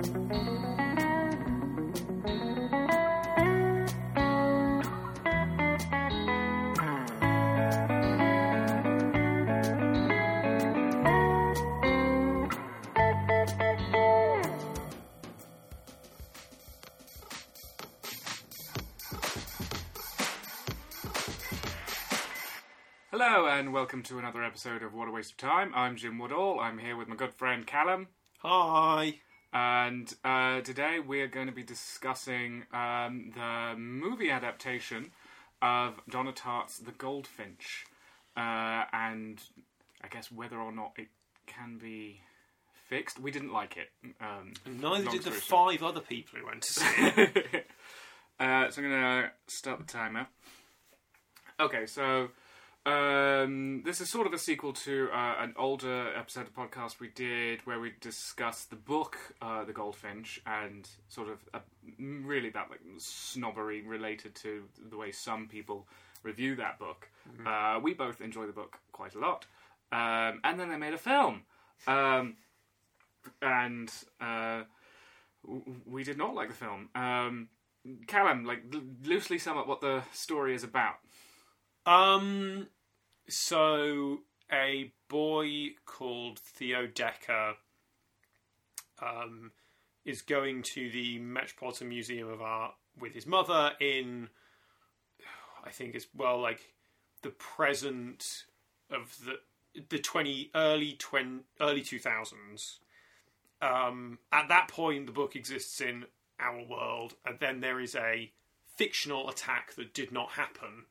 [0.00, 0.08] Hello
[23.46, 25.72] and welcome to another episode of What a Waste of Time.
[25.74, 26.58] I'm Jim Woodall.
[26.58, 28.08] I'm here with my good friend Callum,
[28.38, 29.20] Hi.
[29.52, 35.10] And uh, today we are going to be discussing um, the movie adaptation
[35.60, 37.86] of Donna Tartt's The Goldfinch,
[38.36, 39.40] uh, and
[40.02, 41.08] I guess whether or not it
[41.46, 42.20] can be
[42.88, 43.20] fixed.
[43.20, 43.90] We didn't like it.
[44.20, 47.66] Um, Neither did the five other people who went to see it.
[48.40, 50.26] uh, so I'm going to start the timer.
[51.58, 52.28] Okay, so
[52.86, 57.08] um, this is sort of a sequel to uh, an older episode of podcast we
[57.08, 61.58] did where we discussed the book, uh, The Goldfinch, and sort of uh,
[61.98, 65.86] really that like snobbery related to the way some people
[66.22, 67.08] review that book.
[67.46, 69.46] Uh, we both enjoy the book quite a lot,
[69.92, 71.42] um, and then they made a film,
[71.86, 72.36] um,
[73.42, 74.62] and uh,
[75.46, 76.88] w- we did not like the film.
[76.94, 77.48] Um,
[78.06, 80.96] Callum, like l- loosely sum up what the story is about.
[81.86, 82.68] Um,
[83.28, 84.20] so
[84.52, 87.54] a boy called Theo Decker
[89.00, 89.52] um,
[90.04, 94.28] is going to the Metropolitan Museum of Art with his mother in,
[95.64, 96.74] I think it's well like
[97.22, 98.44] the present
[98.90, 99.40] of the
[99.88, 102.80] the twenty early twen, early two thousands.
[103.62, 106.06] Um, at that point, the book exists in
[106.40, 108.32] our world, and then there is a
[108.74, 110.86] fictional attack that did not happen.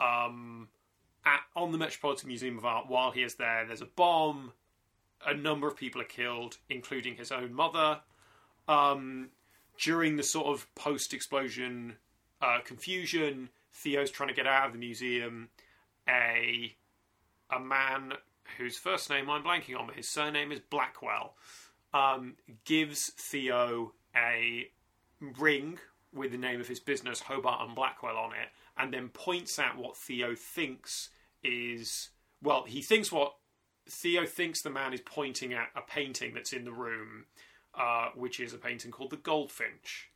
[0.00, 0.68] Um,
[1.24, 4.52] at, on the Metropolitan Museum of Art, while he is there, there's a bomb.
[5.26, 8.00] A number of people are killed, including his own mother.
[8.68, 9.30] Um,
[9.78, 11.96] during the sort of post-explosion
[12.40, 15.48] uh, confusion, Theo's trying to get out of the museum.
[16.08, 16.74] A
[17.50, 18.12] a man
[18.56, 21.34] whose first name I'm blanking on, but his surname is Blackwell,
[21.92, 24.70] um, gives Theo a
[25.38, 25.78] ring
[26.12, 28.48] with the name of his business, Hobart and Blackwell, on it,
[28.78, 31.10] and then points out what Theo thinks
[31.42, 32.10] is
[32.42, 33.34] well, he thinks what
[33.90, 37.26] Theo thinks the man is pointing at a painting that's in the room,
[37.74, 40.10] uh, which is a painting called the Goldfinch,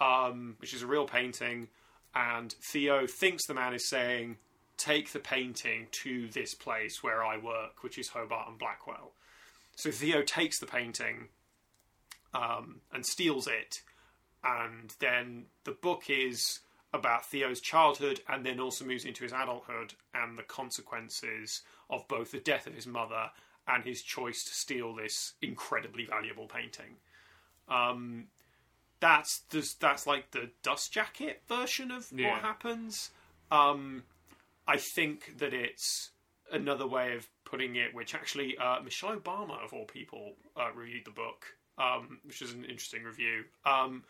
[0.00, 1.68] um, which is a real painting,
[2.14, 4.38] and Theo thinks the man is saying,
[4.78, 9.12] "Take the painting to this place where I work, which is Hobart and Blackwell."
[9.76, 11.28] So Theo takes the painting
[12.32, 13.82] um, and steals it,
[14.42, 16.60] and then the book is
[16.96, 22.32] about Theo's childhood and then also moves into his adulthood and the consequences of both
[22.32, 23.30] the death of his mother
[23.68, 26.96] and his choice to steal this incredibly valuable painting.
[27.68, 28.26] Um,
[29.00, 32.30] that's the, that's like the dust jacket version of Yeah.
[32.30, 33.10] what happens.
[33.50, 34.04] Um,
[34.66, 36.10] I think that it's
[36.50, 41.04] another way of putting it, which actually uh, Michelle Obama of all people uh, reviewed
[41.04, 43.44] the book, um, which is an interesting review.
[43.64, 44.04] Um,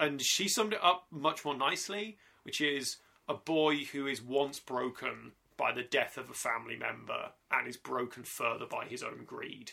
[0.00, 2.96] and she summed it up much more nicely, which is
[3.28, 7.76] a boy who is once broken by the death of a family member and is
[7.76, 9.72] broken further by his own greed,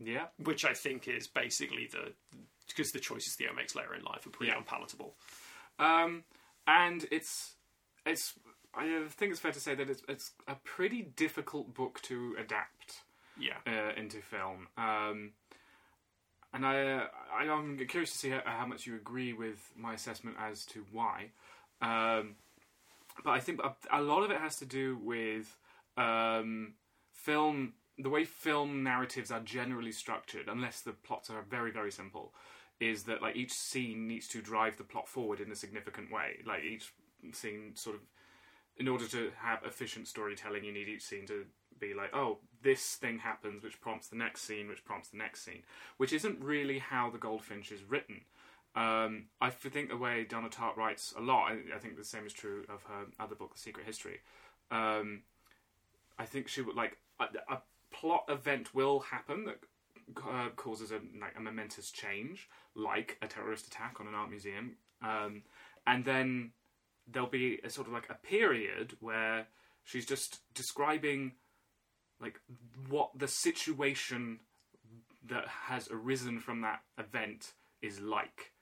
[0.00, 0.26] Yeah.
[0.42, 2.12] which I think is basically the
[2.68, 4.58] because the choices Theo makes later in life are pretty Yeah.
[4.58, 5.14] unpalatable.
[5.78, 6.24] Um,
[6.66, 7.54] and it's
[8.06, 8.34] it's
[8.74, 13.02] I think it's fair to say that it's it's a pretty difficult book to adapt
[13.36, 14.68] Yeah, uh, into film.
[14.76, 15.32] Um,
[16.52, 20.36] and I, I I'm curious to see how, how much you agree with my assessment
[20.38, 21.30] as to why.
[21.80, 22.36] Um,
[23.24, 25.56] but I think a, lot of it has to do with
[25.96, 26.74] um,
[27.12, 32.32] film, the way film narratives are generally structured, unless the plots are very very simple.
[32.80, 36.38] Is that like each scene needs to drive the plot forward in a significant way?
[36.46, 36.92] Like each
[37.32, 38.02] scene sort of
[38.78, 41.44] in order to have efficient storytelling, you need each scene to
[41.80, 45.44] be like, oh, this thing happens, which prompts the next scene, which prompts the next
[45.44, 45.62] scene,
[45.96, 48.20] which isn't really how the Goldfinch is written.
[48.74, 52.26] Um, I think the way Donna Tartt writes a lot, I, I think the same
[52.26, 54.20] is true of her other book, The Secret History.
[54.70, 55.22] Um,
[56.18, 59.58] I think she would like a, a plot event will happen that
[60.16, 64.76] uh, causes a like a momentous change, like a terrorist attack on an art museum,
[65.02, 65.42] um,
[65.86, 66.52] and then
[67.10, 69.46] there'll be a sort of like a period where
[69.84, 71.32] she's just describing
[72.20, 72.40] like
[72.88, 74.40] what the situation
[75.26, 78.52] that has arisen from that event is like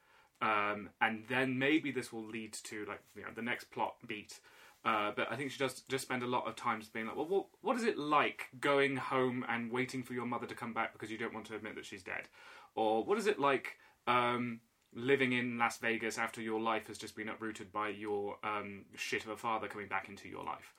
[0.43, 4.39] um, and then maybe this will lead to like you know the next plot beat
[4.85, 7.17] uh, but I think she does just spend a lot of time just being like,
[7.17, 10.73] well, what, what is it like going home and waiting for your mother to come
[10.73, 12.29] back because you don't want to admit that she's dead?
[12.77, 14.61] Or what is it like um,
[14.97, 19.25] living in Las Vegas after your life has just been uprooted by your um, shit
[19.25, 20.73] of a father coming back into your life.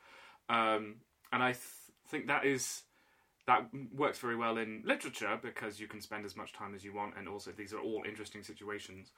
[0.49, 0.95] Um,
[1.31, 1.61] and I th-
[2.07, 2.83] think that is
[3.45, 6.93] that works very well in literature because you can spend as much time as you
[6.93, 9.11] want, and also these are all interesting situations.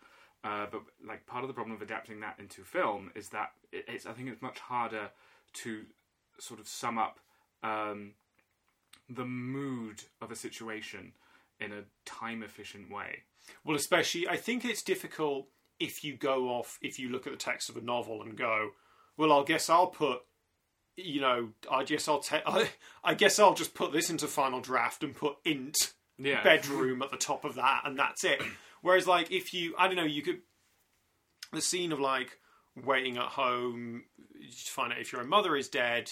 [0.43, 3.83] Uh, but like part of the problem of adapting that into film is that it,
[3.87, 5.09] it's I think it's much harder
[5.53, 5.83] to
[6.39, 7.19] sort of sum up
[7.61, 8.13] um,
[9.09, 11.13] the mood of a situation
[11.59, 13.23] in a time efficient way.
[13.65, 15.47] Well, especially, I think it's difficult
[15.79, 18.69] if you go off, if you look at the text of a novel and go,
[19.17, 20.19] well, I guess I'll put,
[20.95, 22.69] you know, I guess I'll take, I,
[23.03, 25.75] I guess I'll just put this into final draft and put int
[26.17, 26.43] Yeah.
[26.43, 28.41] bedroom at the top of that, and that's it.
[28.81, 30.39] Whereas, like, if you, I don't know, you could,
[31.51, 32.37] the scene of like
[32.75, 34.03] waiting at home
[34.41, 36.11] to find out if your own mother is dead.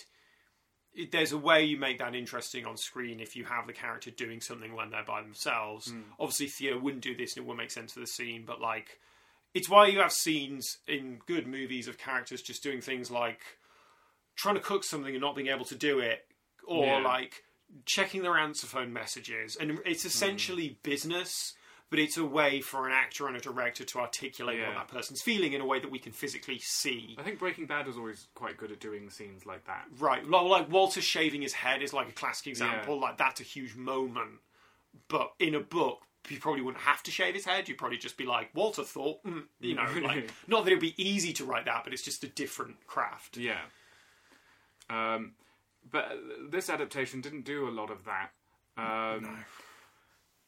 [0.93, 4.09] It, there's a way you make that interesting on screen if you have the character
[4.09, 5.91] doing something when they're by themselves.
[5.91, 6.01] Hmm.
[6.19, 8.43] Obviously, Theo wouldn't do this, and it wouldn't make sense to the scene.
[8.45, 8.99] But like,
[9.53, 13.41] it's why you have scenes in good movies of characters just doing things like
[14.35, 16.25] trying to cook something and not being able to do it,
[16.65, 16.99] or Yeah.
[16.99, 17.43] like
[17.85, 19.55] checking their answer phone messages.
[19.55, 20.07] And it's hmm.
[20.07, 21.53] essentially business,
[21.89, 25.21] but it's a way for an actor and a director to articulate what that person's
[25.21, 27.15] feeling in a way that we can physically see.
[27.17, 29.85] I think Breaking Bad was always quite good at doing scenes like that.
[29.97, 32.99] Right, like, Walter shaving his head is like a classic example.
[32.99, 34.39] Like that's a huge moment,
[35.07, 35.99] but in a book,
[36.29, 37.69] you probably wouldn't have to shave his head.
[37.69, 41.01] You'd probably just be like Walter thought, mm, you know, like not that it'd be
[41.01, 43.37] easy to write that, but it's just a different craft.
[43.37, 43.61] Yeah.
[44.89, 45.33] Um,
[45.89, 46.11] but
[46.49, 48.31] this adaptation didn't do a lot of that.
[48.77, 49.45] Um,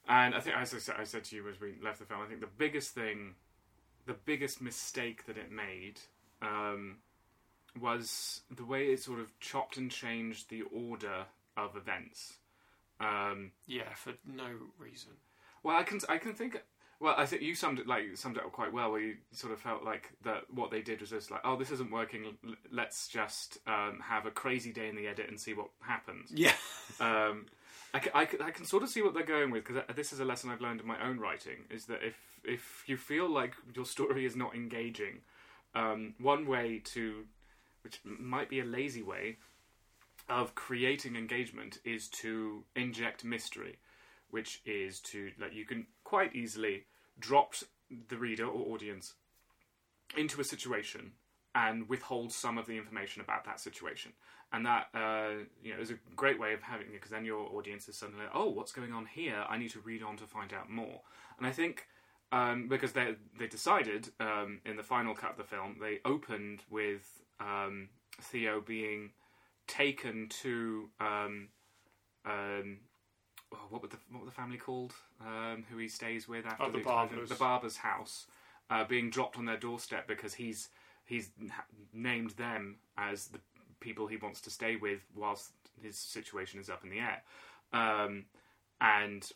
[0.10, 2.22] And I think, as I said, I said to you as we left the film,
[2.22, 3.36] I think the biggest thing,
[4.08, 6.00] the biggest mistake that it made,
[6.42, 6.98] um,
[7.80, 11.26] was the way it sort of chopped and changed the order
[11.56, 12.34] of events.
[13.00, 14.48] Um, Yeah, for no
[14.78, 15.12] reason.
[15.64, 16.62] well, I can I can think.
[17.00, 19.54] Well, I think you summed it like summed it up quite well, where you sort
[19.54, 22.36] of felt like that what they did was just like, oh, this isn't working.
[22.72, 26.32] Let's just um, have a crazy day in the edit and see what happens.
[26.34, 26.56] Yeah,
[27.00, 27.46] Um,
[27.94, 30.20] I, ca- I, I can sort of see what they're going with because this is
[30.20, 33.54] a lesson I've learned in my own writing: is that if if you feel like
[33.76, 35.22] your story is not engaging,
[35.76, 37.26] um, one way to,
[37.84, 39.38] which might be a lazy way,
[40.30, 43.78] of creating engagement is to inject mystery,
[44.30, 46.86] which is to like you can quite easily
[47.20, 47.56] drop
[48.08, 49.16] the reader or audience
[50.16, 51.12] into a situation
[51.56, 54.14] and withhold some of the information about that situation.
[54.52, 57.48] And that uh, you know is a great way of having it because then your
[57.56, 59.44] audience is suddenly like, oh, what's going on here?
[59.48, 61.02] I need to read on to find out more.
[61.38, 61.86] And I think
[62.32, 66.62] um, because they they decided um, in the final cut of the film they opened
[66.70, 67.90] with um,
[68.22, 69.12] Theo being
[69.68, 71.50] taken to um,
[72.26, 72.78] um,
[73.54, 74.94] oh, what were the what were the family called?
[75.22, 77.10] Um, who he stays with after Oh, the explosion?
[77.10, 77.30] Barbers.
[77.30, 78.26] The barber's house,
[78.70, 80.70] uh, being dropped on their doorstep because he's
[81.06, 81.30] he's
[81.94, 83.40] named them as the
[83.80, 87.24] people he wants to stay with whilst his situation is up in the air,
[87.74, 88.26] um,
[88.82, 89.32] and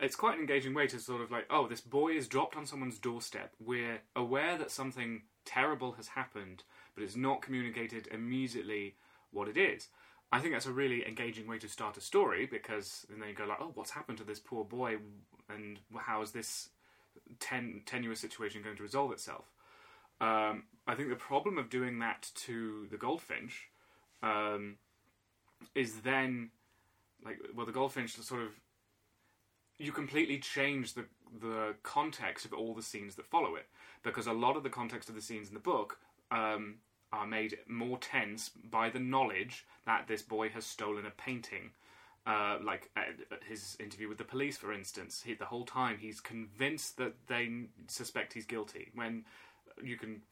[0.00, 2.66] it's quite an engaging way to sort of like, oh, this boy is dropped on
[2.66, 3.52] someone's doorstep.
[3.60, 6.64] We're aware that something terrible has happened,
[6.94, 8.96] but it's not communicated immediately
[9.30, 9.88] what it is.
[10.32, 13.44] I think that's a really engaging way to start a story because then you go
[13.44, 14.96] like, oh, what's happened to this poor boy,
[15.48, 16.70] and how is this
[17.38, 19.44] ten- tenuous situation going to resolve itself?
[20.20, 23.68] Um, I think the problem of doing that to the goldfinch
[24.22, 24.76] um,
[25.74, 26.50] is then
[27.24, 28.50] like, well, the goldfinch sort of
[29.78, 31.04] you completely change the
[31.40, 33.66] the context of all the scenes that follow it
[34.04, 35.98] because a lot of the context of the scenes in the book
[36.30, 36.76] um,
[37.12, 41.70] are made more tense by the knowledge that this boy has stolen a painting.
[42.26, 46.20] Uh, like at his interview with the police, for instance, he, the whole time he's
[46.20, 47.50] convinced that they
[47.86, 48.90] suspect he's guilty.
[48.94, 49.24] When
[49.82, 50.22] you can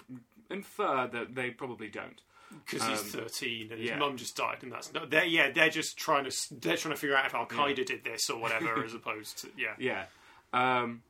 [0.51, 2.21] infer that they probably don't.
[2.67, 3.99] because he's thirteen and his Um, yeah.
[3.99, 5.07] mum just died, and that's no.
[5.07, 6.31] They're yeah, they're just trying to
[6.61, 9.49] they're trying to figure out if Al Qaeda did this or whatever, as opposed to
[9.57, 9.75] yeah.
[9.79, 10.05] Yeah.
[10.53, 11.03] Um,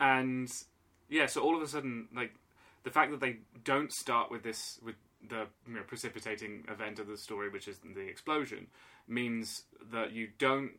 [0.00, 0.48] and
[1.08, 2.34] yeah, so all of a sudden, like
[2.84, 4.94] the fact that they don't start with this with
[5.28, 8.68] the you know, precipitating event of the story, which is the explosion,
[9.08, 10.70] means that you don't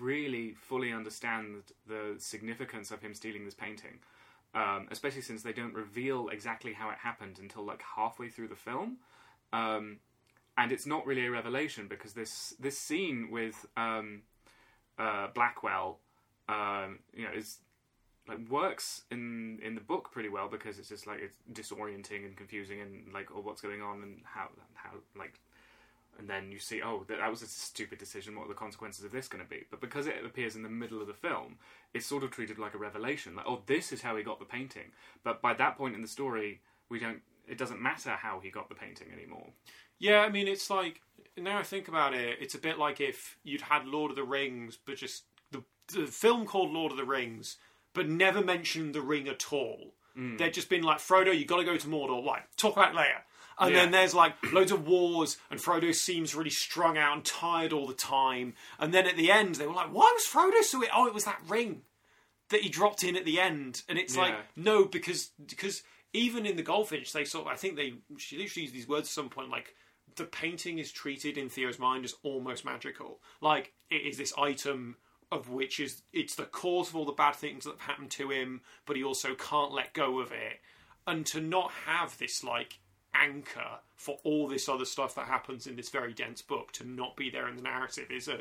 [0.00, 3.98] really fully understand the significance of him stealing this painting.
[4.54, 8.56] Um, especially since they don't reveal exactly how it happened until like halfway through the
[8.56, 8.98] film,
[9.52, 9.98] um,
[10.58, 14.22] and it's not really a revelation because this this scene with um,
[14.98, 16.00] uh, Blackwell
[16.48, 17.58] um, you know, is
[18.28, 22.36] like works in in the book pretty well because it's just like it's disorienting and
[22.36, 25.40] confusing and like oh what's going on and how how like
[26.18, 28.36] and then you see, oh, that, that was a stupid decision.
[28.36, 29.64] What are the consequences of this going to be?
[29.70, 31.56] But because it appears in the middle of the film,
[31.94, 33.34] it's sort of treated like a revelation.
[33.34, 34.92] Like, oh, this is how he got the painting.
[35.24, 37.20] But by that point in the story, we don't.
[37.48, 39.48] It doesn't matter how he got the painting anymore.
[39.98, 41.00] Yeah, I mean, it's like
[41.36, 44.24] now I think about it, it's a bit like if you'd had Lord of the
[44.24, 47.56] Rings, but just the, the film called Lord of the Rings,
[47.94, 49.94] but never mentioned the ring at all.
[50.16, 50.38] Mm.
[50.38, 52.24] They'd just been like, Frodo, you got to go to Mordor.
[52.24, 53.22] Like, talk about Leia.
[53.62, 53.82] And Yeah.
[53.82, 57.86] then there's like loads of wars, and Frodo seems really strung out and tired all
[57.86, 58.54] the time.
[58.78, 61.24] And then at the end, they were like, "Why was Frodo so?" Oh, it was
[61.24, 61.82] that ring
[62.48, 63.82] that he dropped in at the end.
[63.88, 67.76] And it's like, no, because because even in the Goldfinch, they sort of, I think
[67.76, 69.74] they she literally used these words at some point, like
[70.16, 73.20] the painting is treated in Theo's mind as almost magical.
[73.40, 74.96] Like it is this item
[75.30, 78.30] of which is it's the cause of all the bad things that have happened to
[78.30, 80.60] him, but he also can't let go of it.
[81.06, 82.78] And to not have this like
[83.14, 87.16] anchor for all this other stuff that happens in this very dense book to not
[87.16, 88.38] be there in the narrative is a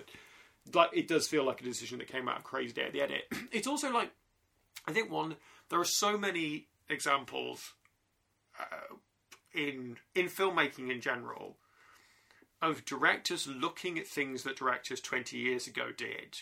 [0.73, 3.01] like it does feel like a decision that came out of crazy day at the
[3.01, 3.23] edit.
[3.51, 4.11] It's also like
[4.87, 5.35] I think one
[5.69, 7.73] there are so many examples
[8.59, 8.95] uh,
[9.53, 11.57] in in filmmaking in general
[12.61, 16.37] of directors looking at things that directors 20 years ago did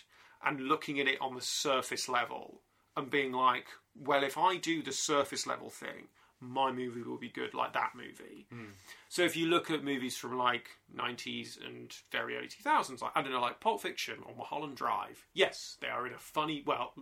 [0.45, 2.61] and looking at it on the surface level
[2.97, 3.67] and being like
[3.97, 6.07] well if I do the surface level thing
[6.41, 8.45] my movie will be good like that movie.
[8.51, 8.71] Hmm.
[9.09, 13.21] So if you look at movies from like 90s and very early 2000s like I
[13.21, 16.93] don't know like Pulp Fiction or Mulholland Drive yes they are in a funny well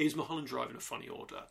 [0.00, 1.42] is Mulholland Drive in a funny order?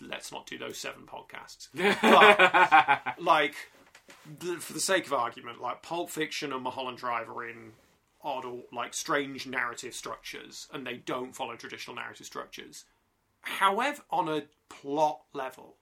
[0.00, 1.68] Let's not do those seven podcasts.
[2.02, 3.54] But like
[4.58, 7.72] for the sake of argument, like Pulp Fiction and Mulholland Drive are in
[8.22, 12.84] odd or like strange narrative structures, and they don't follow traditional narrative structures.
[13.42, 15.76] However, on a plot level,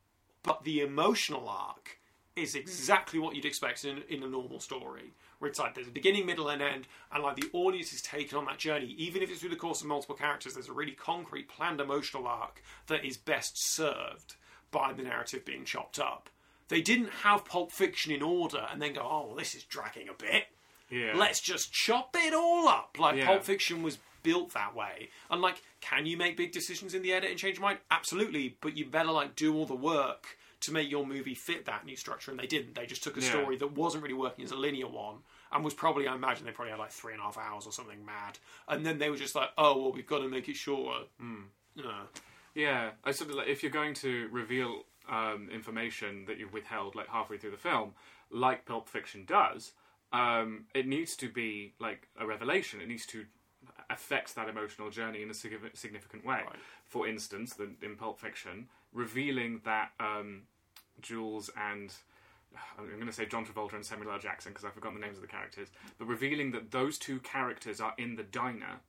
[0.48, 1.98] but the emotional arc
[2.34, 5.92] is exactly what you'd expect in, in a normal story, where it's like there's a
[5.92, 9.30] beginning, middle, and end, and like the audience is taken on that journey, even if
[9.30, 10.54] it's through the course of multiple characters.
[10.54, 14.36] There's a really concrete, planned emotional arc that is best served
[14.70, 16.30] by the narrative being chopped up.
[16.68, 20.08] They didn't have Pulp Fiction in order and then go, oh, well, this is dragging
[20.08, 20.44] a bit.
[20.90, 21.12] Yeah.
[21.14, 22.96] Let's just chop it all up.
[22.98, 23.26] Like Yeah.
[23.26, 25.08] Pulp Fiction was built that way.
[25.30, 27.78] And like, can you make big decisions in the edit and change your mind?
[27.90, 31.84] Absolutely, but you better like do all the work to make your movie fit that
[31.86, 32.30] new structure.
[32.30, 32.74] And they didn't.
[32.74, 33.30] They just took a Yeah.
[33.30, 35.18] story that wasn't really working as a linear one
[35.52, 37.72] and was probably, I imagine, they probably had like three and a half hours or
[37.72, 38.38] something mad.
[38.66, 41.04] And then they were just like, oh, well, we've got to make it shorter.
[41.20, 41.42] Hmm.
[41.78, 42.06] Uh,
[42.54, 46.94] Yeah, I sort of like if you're going to reveal um, information that you've withheld
[46.96, 47.94] like halfway through the film,
[48.30, 49.72] like Pulp Fiction does,
[50.12, 52.80] um, it needs to be like a revelation.
[52.80, 53.26] It needs to
[53.90, 56.42] affect that emotional journey in a significant way.
[56.44, 56.56] Right.
[56.84, 60.42] For instance, the, in Pulp Fiction, revealing that um,
[61.00, 61.92] Jules and
[62.78, 64.18] I'm going to say John Travolta and Samuel L.
[64.18, 65.68] Jackson because I've forgotten the names of the characters,
[65.98, 68.80] but revealing that those two characters are in the diner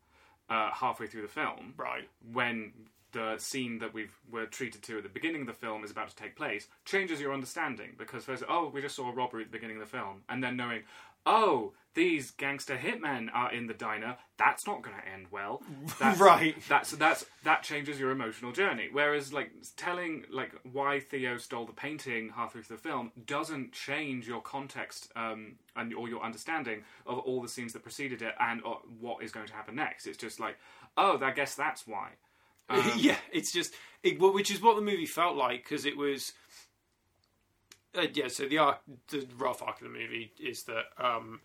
[0.50, 2.08] uh, halfway through the film right.
[2.32, 2.72] when
[3.12, 6.10] the scene that we've were treated to at the beginning of the film is about
[6.10, 9.52] to take place changes your understanding because first oh we just saw a robbery at
[9.52, 10.82] the beginning of the film and then knowing
[11.26, 15.62] oh these gangster hitmen are in the diner that's not going to end well
[16.00, 16.56] that's, Right.
[16.70, 21.74] that's that's that changes your emotional journey whereas like telling like why Theo stole the
[21.74, 27.18] painting halfway through the film doesn't change your context um and or your understanding of
[27.20, 30.18] all the scenes that preceded it and uh, what is going to happen next it's
[30.18, 30.58] just like
[30.96, 32.10] oh I guess that's why
[32.98, 33.74] yeah, it's just
[34.04, 36.34] it, which is what the movie felt like because it was.
[37.98, 38.80] Uh, yeah, so the arc,
[39.10, 41.42] the rough arc of the movie is that um,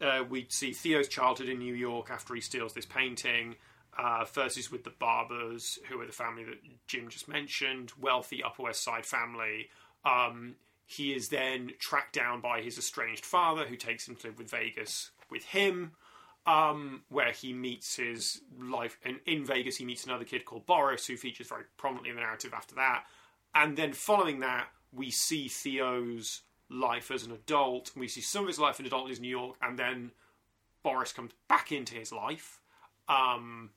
[0.00, 3.56] uh, we see Theo's childhood in New York after he steals this painting.
[3.96, 4.24] Uh,
[4.56, 6.58] is with the Barbers, who are the family that
[6.88, 9.68] Jim just mentioned, wealthy Upper West Side family.
[10.04, 14.38] Um, he is then tracked down by his estranged father, who takes him to live
[14.38, 15.92] with Vegas with him
[16.46, 18.98] um, where he meets his life.
[19.04, 22.22] And in Vegas, he meets another kid called Boris, who features very prominently in the
[22.22, 23.04] narrative after that.
[23.54, 27.90] And then following that, we see Theo's life as an adult.
[27.94, 30.10] And we see some of his life as an adult in New York, and then
[30.82, 32.60] Boris comes back into his life.
[33.08, 33.70] Um,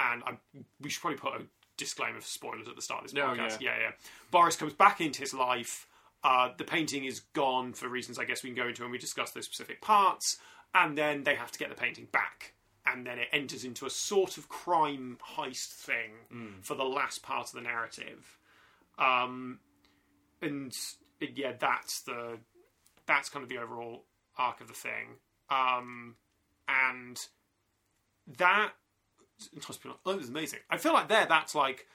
[0.00, 0.32] and I,
[0.80, 1.44] we should probably put a
[1.76, 3.60] disclaimer for spoilers at the start of this Oh, podcast.
[3.60, 3.74] yeah.
[3.74, 3.90] yeah, yeah.
[4.30, 5.86] Boris comes back into his life.
[6.24, 8.98] Uh, the painting is gone for reasons I guess we can go into when we
[8.98, 10.38] discuss those specific parts.
[10.74, 12.54] And then they have to get the painting back.
[12.86, 17.46] And then it enters into a sort of crime heist thing for the last part
[17.48, 18.38] of the narrative.
[18.98, 19.60] Um,
[20.42, 20.72] and
[21.20, 22.38] yeah, that's the
[23.06, 24.04] that's kind of the overall
[24.36, 25.16] arc of the thing.
[25.50, 26.16] Um,
[26.68, 27.18] and
[28.38, 28.72] that
[30.06, 30.60] oh, it was amazing.
[30.70, 31.86] I feel like there, that's like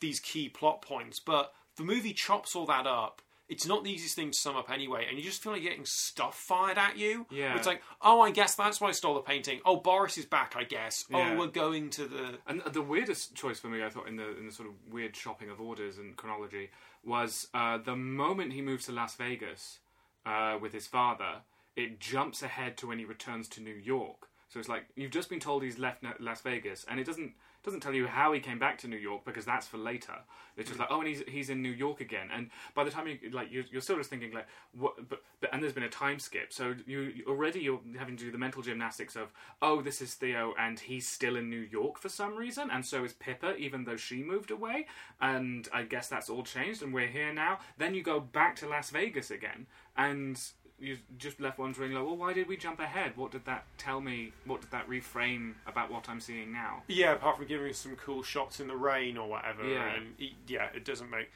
[0.00, 4.16] these key plot points, but the movie chops all that up, it's not the easiest
[4.16, 7.26] thing to sum up anyway, and you just feel like getting stuff fired at you.
[7.30, 7.56] Yeah.
[7.56, 9.60] It's like, oh, I guess that's why I stole the painting.
[9.64, 11.04] Oh, Boris is back, I guess.
[11.08, 11.32] Yeah.
[11.32, 12.38] Oh, we're going to the.
[12.48, 15.14] And the weirdest choice for me, I thought, in the in the sort of weird
[15.14, 16.70] shopping of orders and chronology,
[17.06, 19.78] was uh, the moment he moves to Las Vegas
[20.24, 21.42] uh, with his father.
[21.76, 24.28] It jumps ahead to when he returns to New York.
[24.48, 27.32] So it's like you've just been told he's left Las Vegas, and it doesn't
[27.66, 30.14] doesn't tell you how he came back to New York because that's for later.
[30.56, 30.82] It's just mm.
[30.82, 32.28] like oh, and he's he's in New York again.
[32.32, 35.52] And by the time you like you're, you're still just thinking like what, but, but
[35.52, 38.38] and there's been a time skip, so you you- already you're having to do the
[38.38, 42.36] mental gymnastics of oh, this is Theo, and he's still in New York for some
[42.36, 44.86] reason, and so is Pippa, even though she moved away.
[45.20, 47.58] And I guess that's all changed, and we're here now.
[47.78, 50.40] Then you go back to Las Vegas again, and
[50.78, 53.16] you just left wondering, like, well, why did we jump ahead?
[53.16, 54.32] What did that tell me?
[54.44, 56.82] What did that reframe about what I'm seeing now?
[56.88, 59.64] Yeah, apart from giving us some cool shots in the rain or whatever.
[59.66, 59.94] Yeah.
[59.94, 61.30] And it- yeah, it doesn't make.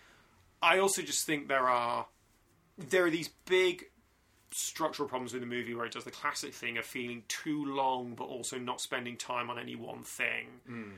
[0.63, 2.07] I also just think there are
[2.77, 3.85] there are these big
[4.53, 8.15] structural problems with the movie where it does the classic thing of feeling too long
[8.15, 10.49] but also not spending time on any one thing.
[10.67, 10.91] Hmm.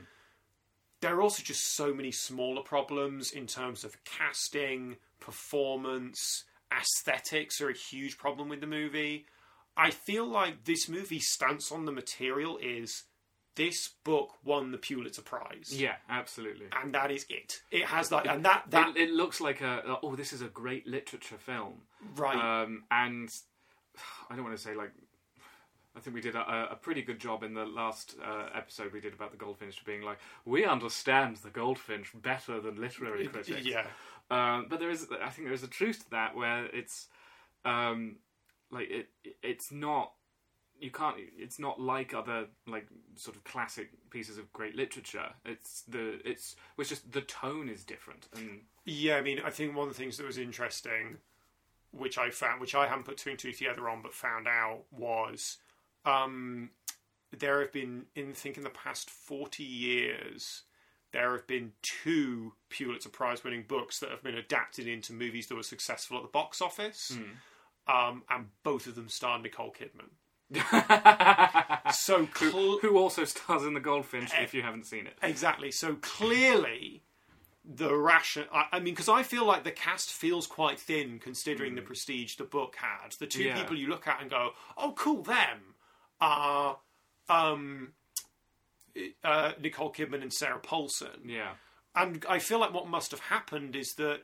[1.01, 6.45] There are also just so many smaller problems in terms of casting, performance,
[6.77, 9.25] aesthetics are a huge problem with the movie.
[9.75, 13.03] I feel like this movie's stance on the material is
[13.55, 15.69] this book won the Pulitzer Prize.
[15.71, 16.67] Yeah, absolutely.
[16.81, 17.61] And that is it.
[17.71, 20.47] It has that, and that that it, it looks like a oh, this is a
[20.47, 21.81] great literature film,
[22.15, 22.63] right.
[22.63, 23.29] um, and
[24.29, 24.91] I don't want to say like.
[25.95, 28.99] I think we did a, a pretty good job in the last uh, episode we
[28.99, 33.63] did about the goldfinch, being like, we understand the goldfinch better than literary critics.
[33.63, 33.85] yeah,
[34.31, 37.07] Um, but there is, I think, there is a truth to that where it's,
[37.65, 38.17] um,
[38.71, 39.09] like it,
[39.43, 40.13] it's not,
[40.79, 45.29] you can't, it's not like other like sort of classic pieces of great literature.
[45.45, 49.17] It's the, it's, it's just the tone is different, and yeah.
[49.17, 51.17] I mean, I think one of the things that was interesting,
[51.91, 54.79] which I found, which I haven't put two and two together on, but found out
[54.91, 55.57] was,
[56.05, 56.71] um,
[57.37, 60.63] there have been in think in the past forty years.
[61.13, 65.55] There have been two Pulitzer Prize winning books that have been adapted into movies that
[65.55, 67.15] were successful at the box office,
[67.87, 70.09] um, and both of them star Nicole Kidman.
[71.93, 75.15] So cl- who also stars in the goldfinch if you haven't seen it.
[75.21, 75.71] Exactly.
[75.71, 77.03] So clearly,
[77.63, 78.45] the ration.
[78.51, 82.35] I, I mean, because I feel like the cast feels quite thin considering the prestige
[82.35, 83.11] the book had.
[83.19, 83.55] The two Yeah.
[83.55, 85.75] people you look at and go, "Oh, cool," them
[86.19, 86.77] are
[87.29, 87.93] um,
[89.23, 91.21] uh, Nicole Kidman and Sarah Paulson.
[91.25, 91.53] Yeah,
[91.95, 94.21] And I feel like what must have happened is that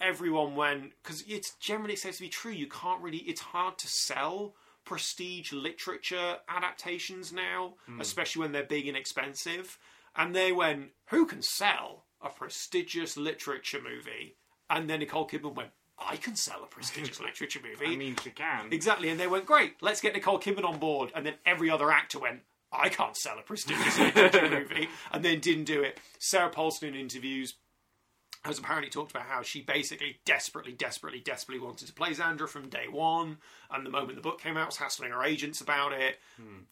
[0.00, 2.52] everyone went because it's generally says to be true.
[2.52, 3.18] You can't really.
[3.18, 9.78] It's hard to sell prestige literature adaptations now, especially when they're big and expensive.
[10.16, 14.36] And they went, "Who can sell a prestigious literature movie?"
[14.70, 18.30] And then Nicole Kidman went, "I can sell a prestigious literature movie." I mean she
[18.30, 18.72] can.
[18.72, 21.12] Exactly, and they went, great, let's get Nicole Kidman on board.
[21.14, 22.40] And then every other actor went,
[22.72, 23.98] I can't sell a prestigious
[24.50, 25.98] movie, and then didn't do it.
[26.18, 27.54] Sarah Paulson in interviews
[28.44, 32.68] has apparently talked about how she basically desperately, desperately, desperately wanted to play Xandra from
[32.68, 33.38] day one,
[33.70, 36.18] and the moment the book came out was hassling her agents about it.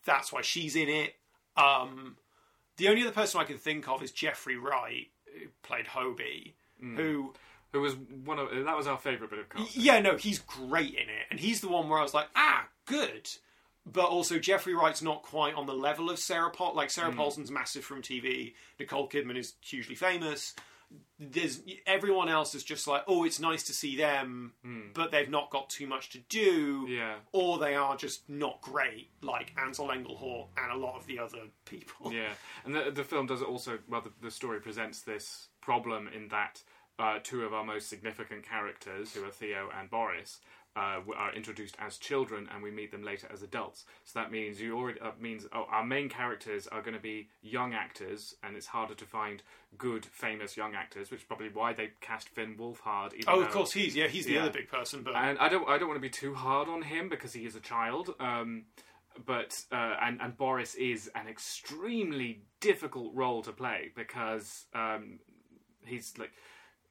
[0.05, 1.15] That's why she's in it.
[1.57, 2.17] Um,
[2.77, 7.33] the only other person I can think of is Jeffrey Wright, who played Hobie, who
[7.73, 9.83] Who was one of that was our favourite bit of casting.
[9.83, 12.69] yeah, no, he's great in it, and he's the one where I was like, ah,
[12.87, 13.29] good.
[13.91, 16.75] But also, Jeffrey Wright's not quite on the level of Sarah Paul.
[16.75, 18.55] Like Sarah Paulson's massive from TV.
[18.81, 20.55] Nicole Kidman is hugely famous.
[21.19, 24.53] There's everyone else is just like, oh, it's nice to see them,
[24.95, 27.15] but they've not got too much to do, Yeah.
[27.33, 31.39] or they are just not great, like Ansel Elgort and a lot of the other
[31.65, 32.13] people.
[32.13, 32.29] Yeah,
[32.65, 34.03] and the, the film does also well.
[34.03, 36.63] The, the story presents this problem in that
[36.99, 40.41] uh, two of our most significant characters, who are Theo and Boris,
[40.77, 43.85] uh, are introduced as children, and we meet them later as adults.
[44.05, 47.29] So that means you already uh, means oh, our main characters are going to be
[47.43, 49.43] young actors, and it's harder to find
[49.79, 53.15] good, famous young actors, which is probably why they cast Finn Wolfhard.
[53.15, 54.43] Even Oh, though- of course he's yeah he's the Yeah.
[54.43, 56.83] other big person, but and I don't I don't want to be too hard on
[56.83, 58.15] him because he is a child.
[58.21, 58.65] Um,
[59.25, 65.21] but uh, and and Boris is an extremely difficult role to play because um,
[65.87, 66.33] he's like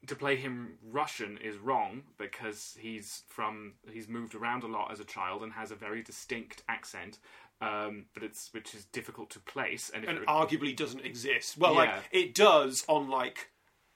[0.08, 5.00] to play him Russian is wrong because he's from he's moved around a lot as
[5.00, 7.20] a child and has a very distinct accent.
[7.62, 11.58] Um, but it's which is difficult to place and, and it- arguably doesn't exist.
[11.58, 13.50] Well, like it does on like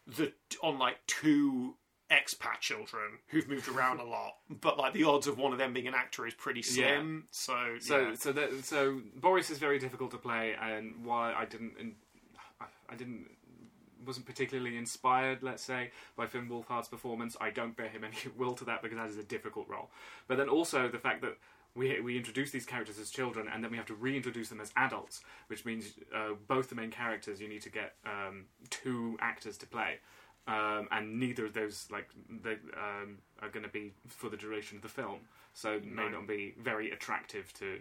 [0.08, 0.32] the
[0.64, 1.76] on like two
[2.10, 5.74] expat children who've moved around a lot, but like the odds of one of them
[5.74, 7.26] being an actor is pretty slim.
[7.32, 8.14] So, So yeah.
[8.16, 11.74] so that, so Boris is very difficult to play, and why I didn't
[12.62, 13.30] I- I didn't
[14.10, 17.38] wasn't particularly inspired, let's say, by Finn Wolfhard's performance.
[17.40, 19.90] I don't bear him any will to that because that is a difficult role.
[20.28, 21.38] But then also the fact that
[21.76, 24.72] we we introduce these characters as children and then we have to reintroduce them as
[24.76, 29.56] adults, which means uh, both the main characters you need to get um, two actors
[29.60, 30.00] to play.
[30.48, 32.10] Um, and neither of those like
[32.44, 35.20] they um, are going to be for the duration of the film,
[35.54, 36.18] so it may No.
[36.18, 37.80] not be very attractive to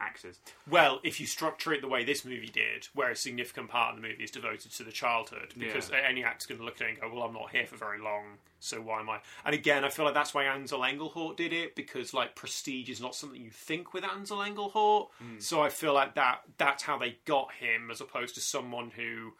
[0.00, 0.38] actors.
[0.68, 4.02] Well, if you structure it the way this movie did, where a significant part of
[4.02, 5.98] the movie is devoted to the childhood, because Yeah.
[5.98, 7.98] any actor's going to look at it and go, "Well, I'm not here for very
[7.98, 11.52] long, so why am I?" And again, I feel like that's why Ansel Elgort did
[11.52, 15.10] it because like prestige is not something you think with Ansel Elgort.
[15.18, 15.38] Hmm.
[15.38, 19.34] So I feel like that that's how they got him, as opposed to someone who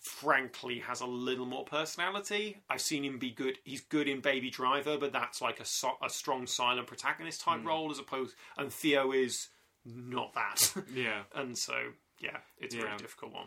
[0.00, 2.62] frankly has a little more personality.
[2.70, 3.58] I've seen him be good.
[3.64, 7.60] He's good in Baby Driver, but that's like a, so- a strong silent protagonist type
[7.60, 7.66] hmm.
[7.66, 8.34] role as opposed.
[8.56, 9.48] And Theo is
[9.84, 10.74] not that.
[10.94, 11.22] Yeah.
[11.34, 11.74] and so
[12.20, 12.84] yeah, it's a Yeah.
[12.84, 13.46] really difficult one.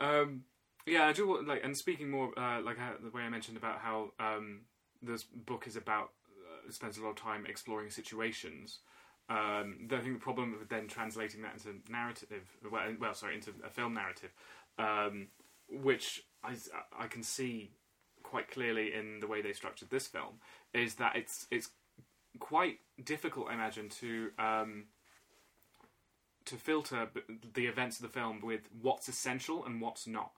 [0.00, 0.44] Um,
[0.86, 3.56] yeah, I do want- like, and speaking more uh, like how, the way I mentioned
[3.56, 4.62] about how um,
[5.02, 8.80] this book is about uh, spends a lot of time exploring situations.
[9.30, 13.52] Um, I think the problem with then translating that into narrative, well, well sorry, into
[13.64, 14.30] a film narrative,
[14.78, 15.28] um,
[15.70, 16.54] which I,
[16.98, 17.70] I can see
[18.22, 20.40] quite clearly in the way they structured this film,
[20.74, 21.70] is that it's it's
[22.38, 24.84] quite difficult, I imagine, to um,
[26.46, 27.08] to filter
[27.54, 30.32] the events of the film with what's essential and what's not.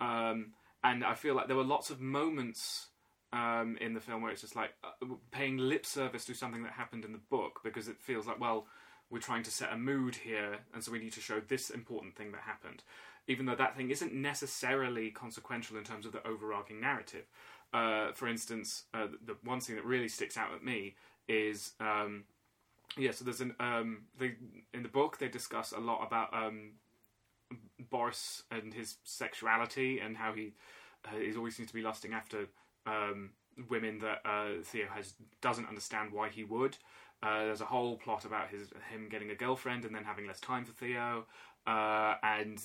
[0.00, 2.88] Um, and I feel like there were lots of moments
[3.32, 6.72] um, in the film where it's just like uh, paying lip service to something that
[6.72, 8.66] happened in the book because it feels like, well,
[9.10, 12.14] we're trying to set a mood here, and so we need to show this important
[12.14, 12.84] thing that happened,
[13.26, 17.24] even though that thing isn't necessarily consequential in terms of the overarching narrative.
[17.72, 20.94] Uh, for instance, uh, the one thing that really sticks out at me
[21.28, 22.24] is um,
[22.96, 23.10] yeah.
[23.12, 24.34] So there's an um, they
[24.74, 26.72] in the book they discuss a lot about um,
[27.90, 30.54] Boris and his sexuality and how he
[31.06, 32.46] uh, always seems to be lusting after
[32.86, 33.30] um,
[33.68, 36.76] women that uh, Theo has doesn't understand why he would.
[37.22, 40.40] Uh, there's a whole plot about his him getting a girlfriend and then having less
[40.40, 41.26] time for Theo.
[41.66, 42.60] Uh, and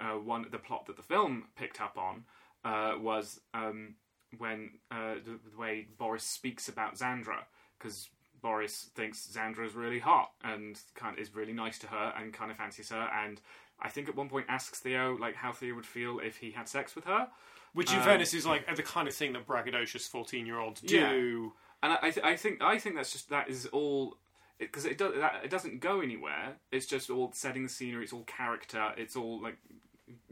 [0.00, 2.24] uh, one the plot that the film picked up on
[2.64, 3.94] uh, was um,
[4.38, 7.44] when uh, the, the way Boris speaks about Xandra
[7.78, 8.08] because
[8.40, 12.32] Boris thinks Xandra is really hot and kind of is really nice to her and
[12.32, 13.40] kind of fancies her and
[13.82, 16.68] I think at one point asks Theo like how Theo would feel if he had
[16.68, 17.28] sex with her.
[17.72, 21.52] Which, in Um, fairness, is like the kind of thing that braggadocious fourteen-year-olds do.
[21.82, 24.18] And I, I, th- I think I think that's just that is all
[24.58, 26.56] because it, does that, it doesn't go anywhere.
[26.70, 28.04] It's just all setting the scenery.
[28.04, 28.92] It's all character.
[28.98, 29.56] It's all like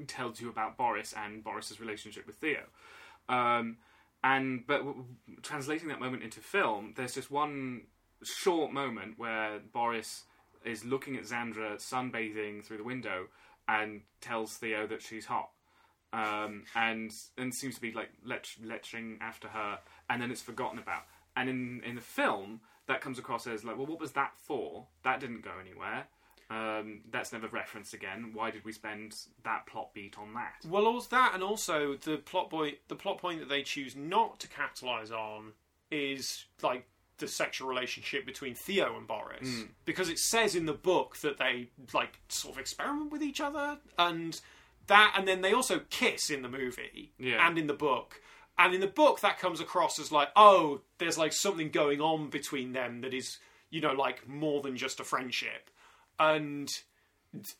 [0.08, 2.64] tells you about Boris and Boris's relationship with Theo.
[3.28, 3.78] Um,
[4.22, 5.04] and but w-
[5.42, 7.82] translating that moment into film, there's just one
[8.24, 10.24] short moment where Boris
[10.64, 13.26] is looking at Xandra sunbathing through the window
[13.68, 15.50] and tells Theo that she's hot.
[16.12, 19.78] Um, and and seems to be like lech- lecturing after her,
[20.08, 21.02] and then it's forgotten about.
[21.36, 24.86] And in in the film, that comes across as like, well, what was that for?
[25.04, 26.06] That didn't go anywhere.
[26.50, 28.30] Um, that's never referenced again.
[28.32, 30.66] Why did we spend that plot beat on that?
[30.66, 32.78] Well, also that, and also the plot point.
[32.88, 35.52] The plot point that they choose not to capitalize on
[35.90, 36.86] is like
[37.18, 39.62] the sexual relationship between Theo and Boris, Hmm.
[39.84, 43.78] because it says in the book that they like sort of experiment with each other,
[43.98, 44.40] and
[44.86, 47.46] that, and then they also kiss in the movie Yeah.
[47.46, 48.20] and in the book.
[48.56, 52.28] And in the book, that comes across as like, oh, there's like something going on
[52.30, 53.38] between them that is,
[53.70, 55.70] you know, like more than just a friendship.
[56.18, 56.68] And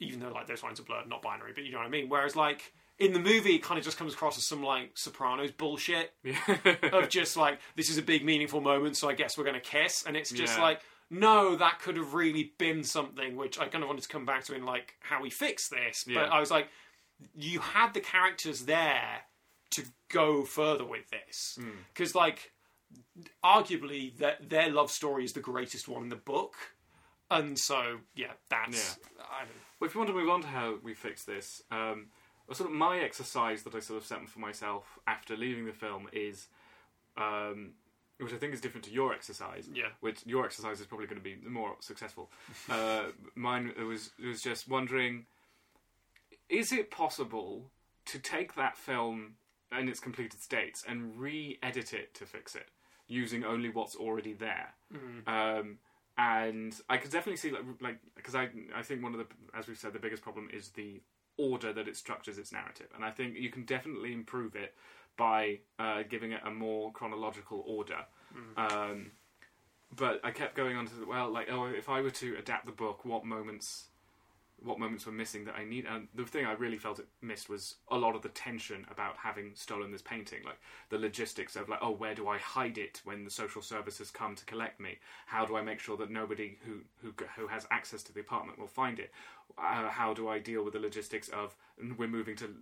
[0.01, 2.09] even though like those lines are blurred, not binary, but you know what I mean.
[2.09, 5.53] Whereas like in the movie, it kind of just comes across as some like Sopranos
[5.53, 6.13] bullshit
[6.93, 10.05] of just like this is a big meaningful moment, so I guess we're gonna kiss,
[10.07, 10.63] and it's just Yeah.
[10.63, 10.81] like
[11.11, 14.45] no, that could have really been something which I kind of wanted to come back
[14.45, 16.23] to in like how we fix this, Yeah.
[16.25, 16.69] but I was like,
[17.35, 19.23] you had the characters there
[19.71, 21.71] to go further with this Hmm.
[21.95, 22.53] because like
[23.45, 26.55] arguably that their love story is the greatest one in the book
[27.31, 30.79] and so yeah that's I don't, Well, if you want to move on to how
[30.83, 32.07] we fix this, um,
[32.55, 36.09] sort of my exercise that I sort of set for myself after leaving the film
[36.13, 36.49] is,
[37.17, 37.73] um,
[38.19, 39.69] which I think is different to your exercise.
[39.73, 39.89] Yeah.
[40.01, 42.31] Which your exercise is probably going to be more successful.
[42.71, 45.27] uh, mine it was it was just wondering,
[46.49, 47.71] is it possible
[48.07, 49.35] to take that film
[49.77, 52.69] in its completed states and re-edit it to fix it
[53.07, 54.75] using only what's already there?
[55.27, 55.79] Um,
[56.17, 59.69] and I could definitely see like like because I I think one of the as
[59.69, 61.01] we've said the biggest problem is the
[61.39, 64.75] order that it structures its narrative, and I think you can definitely improve it
[65.17, 68.05] by uh, giving it a more chronological order.
[68.57, 69.11] Um,
[69.97, 72.73] but I kept going on to well, like oh, if I were to adapt the
[72.73, 73.87] book, what moments
[74.63, 75.87] what moments were missing that I need.
[75.87, 79.17] And the thing I really felt it missed was a lot of the tension about
[79.17, 80.59] having stolen this painting, like
[80.91, 84.35] the logistics of like, oh, where do I hide it when the social services come
[84.35, 84.99] to collect me?
[85.27, 88.59] How do I make sure that nobody who who who has access to the apartment
[88.59, 89.13] will find it?
[89.57, 91.57] Uh, how do I deal with the logistics of
[91.97, 92.55] we're moving to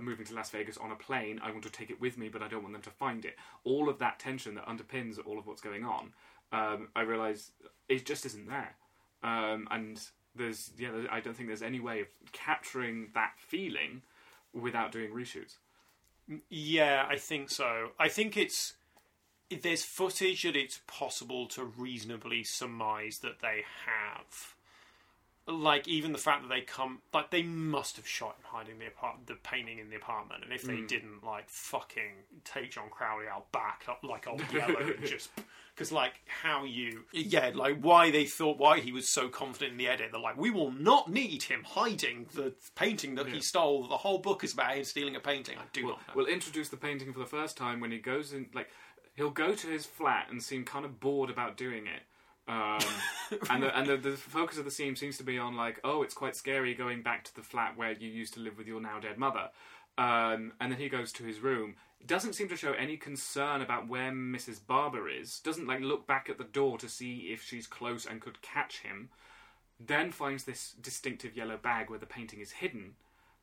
[0.00, 1.40] moving to Las Vegas on a plane?
[1.42, 3.36] I want to take it with me, but I don't want them to find it.
[3.64, 6.12] All of that tension that underpins all of what's going on,
[6.52, 7.52] um, I realise
[7.88, 8.74] it just isn't there.
[9.22, 10.00] Um, and
[10.34, 14.02] there's yeah, I don't think there's any way of capturing that feeling
[14.52, 15.56] without doing reshoots.
[16.48, 17.90] Yeah, I think so.
[17.98, 18.74] I think it's
[19.50, 24.54] there's footage that it's possible to reasonably surmise that they have.
[25.48, 28.86] Like even the fact that they come, like they must have shot him hiding the
[28.86, 30.86] apart- the painting in the apartment, and if they Mm.
[30.88, 32.12] didn't, like fucking
[32.44, 35.30] take John Crowley out back up like old yellow and just
[35.74, 39.78] because like how you yeah like why they thought why he was so confident in
[39.78, 43.88] the edit they're like we will not need him hiding the painting that he stole
[43.88, 46.26] the whole book is about him stealing a painting I do We'll, not know we'll
[46.26, 48.48] introduce the painting for the first time when he goes in.
[48.54, 48.68] Like
[49.14, 52.02] he'll go to his flat and seem kind of bored about doing it.
[52.48, 52.80] Um,
[53.50, 56.02] and the, and the, the focus of the scene seems to be on like, oh,
[56.02, 58.80] it's quite scary going back to the flat where you used to live with your
[58.80, 59.50] now dead mother.
[59.98, 61.76] Um, and then he goes to his room.
[62.04, 64.58] Doesn't seem to show any concern about where Mrs.
[64.66, 65.38] Barber is.
[65.40, 68.80] Doesn't like look back at the door to see if she's close and could catch
[68.80, 69.10] him.
[69.78, 72.94] Then finds this distinctive yellow bag where the painting is hidden,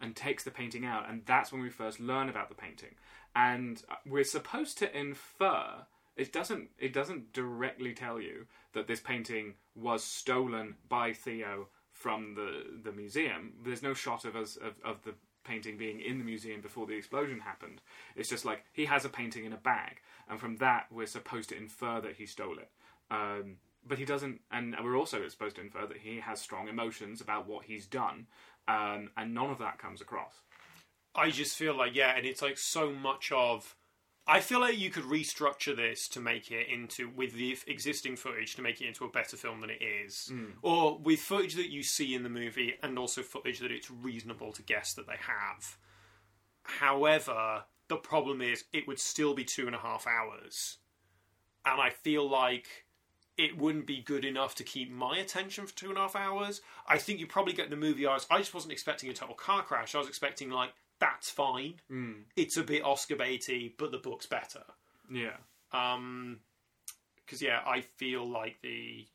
[0.01, 1.09] and takes the painting out.
[1.09, 2.95] And that's when we first learn about the painting.
[3.35, 5.85] And we're supposed to infer.
[6.15, 6.69] It doesn't.
[6.77, 12.91] It doesn't directly tell you that this painting was stolen by Theo from the the
[12.91, 13.53] museum.
[13.63, 16.95] There's no shot of us of, of the painting being in the museum before the
[16.95, 17.82] explosion happened.
[18.15, 19.97] It's just like he has a painting in a bag,
[20.29, 22.69] and from that we're supposed to infer that he stole it.
[23.12, 27.21] Um, but he doesn't, and we're also supposed to infer that he has strong emotions
[27.21, 28.27] about what he's done,
[28.67, 30.41] um, and none of that comes across.
[31.15, 33.75] I just feel like yeah, and it's like so much of.
[34.27, 38.55] I feel like you could restructure this to make it into with the existing footage
[38.55, 40.51] to make it into a better film than it is, mm.
[40.62, 44.51] or with footage that you see in the movie and also footage that it's reasonable
[44.53, 45.77] to guess that they have.
[46.62, 50.77] However, the problem is it would still be two and a half hours,
[51.65, 52.86] and I feel like
[53.39, 56.62] it wouldn't be good enough to keep my attention for two and a half hours.
[56.88, 58.19] I think you probably get the movie I.
[58.29, 59.95] I just wasn't expecting a total car crash.
[59.95, 61.75] I was expecting like that's fine.
[61.91, 62.23] Mm.
[62.35, 64.63] It's a bit Oscar baity, but the book's better.
[65.12, 65.38] Yeah.
[65.71, 66.39] Um,
[67.25, 69.05] because yeah, I feel like the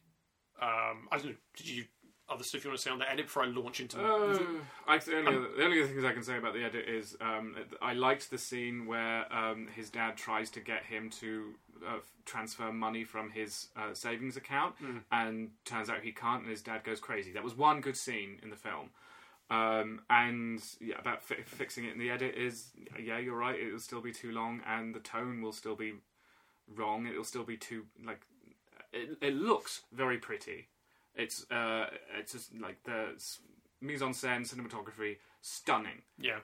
[0.63, 1.35] um, I don't know.
[1.57, 1.85] Did you
[2.29, 3.99] other stuff you want to say on the edit before I launch into?
[3.99, 4.39] Uh,
[4.87, 7.17] I, the, only other, the only other things I can say about the edit is
[7.21, 11.55] um, I liked the scene where um, his dad tries to get him to
[11.87, 14.75] uh, transfer money from his uh, savings account,
[15.13, 17.33] and turns out he can't, and his dad goes crazy.
[17.33, 18.91] That was one good scene in the film.
[19.51, 23.59] Um, and yeah, about fi- fixing it in the edit is yeah, you're right.
[23.59, 25.95] It will still be too long, and the tone will still be
[26.75, 27.07] wrong.
[27.07, 28.23] It will still be too like.
[28.93, 30.69] It, it looks very pretty.
[31.15, 31.87] It's uh,
[32.19, 33.15] it's just like the
[33.81, 36.03] mise en scène, cinematography, stunning.
[36.19, 36.39] yeah,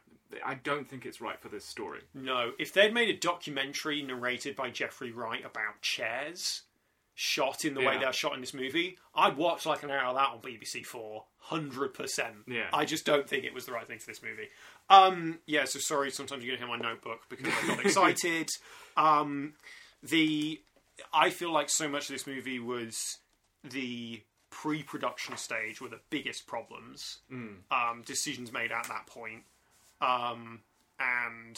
[0.45, 2.01] I don't think it's right for this story.
[2.15, 2.53] no.
[2.59, 6.63] If they'd made a documentary narrated by Jeffrey Wright about chairs,
[7.23, 7.99] shot in the way Yeah.
[8.01, 11.25] they're shot in this movie, I'd watch like an hour of that on BBC Four,
[11.39, 12.35] hundred percent.
[12.47, 12.69] Yeah.
[12.73, 14.49] I just don't think it was the right thing for this movie.
[14.89, 16.11] Um, yeah, so sorry.
[16.11, 18.49] Sometimes you're gonna hear my notebook because I got excited.
[18.97, 19.53] Um,
[20.03, 20.61] the
[21.13, 23.19] I feel like so much of this movie was
[23.63, 27.19] the pre-production stage were the biggest problems.
[27.31, 29.43] Um, decisions made at that point,
[30.01, 30.61] um,
[30.99, 31.57] and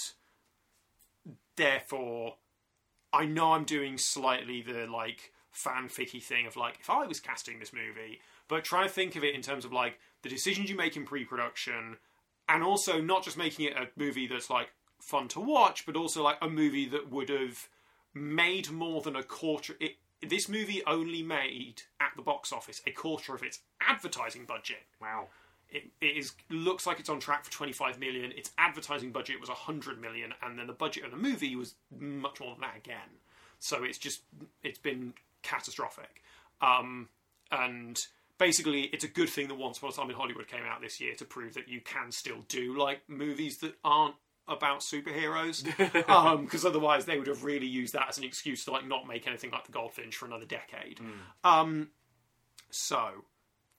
[1.56, 2.34] therefore,
[3.12, 7.58] I know I'm doing slightly the like fanficky thing of like if I was casting
[7.58, 10.76] this movie, but try to think of it in terms of like the decisions you
[10.76, 11.96] make in pre-production,
[12.48, 16.22] and also not just making it a movie that's like fun to watch, but also
[16.22, 17.68] like a movie that would have
[18.14, 19.74] made more than a quarter.
[19.80, 24.84] It, this movie only made at the box office a quarter of its advertising budget.
[25.00, 25.28] Wow.
[25.68, 28.30] It, it is looks like it's on track for 25 million.
[28.32, 32.40] Its advertising budget was 100 million, and then the budget of the movie was much
[32.40, 33.18] more than that again.
[33.58, 34.22] So it's just
[34.62, 36.22] it's been catastrophic.
[36.60, 37.08] Um,
[37.50, 37.98] and
[38.38, 41.00] basically, it's a good thing that Once Upon a Time in Hollywood came out this
[41.00, 44.14] year to prove that you can still do like movies that aren't
[44.48, 45.64] about superheroes,
[46.42, 49.26] because otherwise they would have really used that as an excuse to like not make
[49.26, 50.98] anything like the Goldfinch for another decade.
[51.44, 51.88] Um,
[52.70, 53.24] so,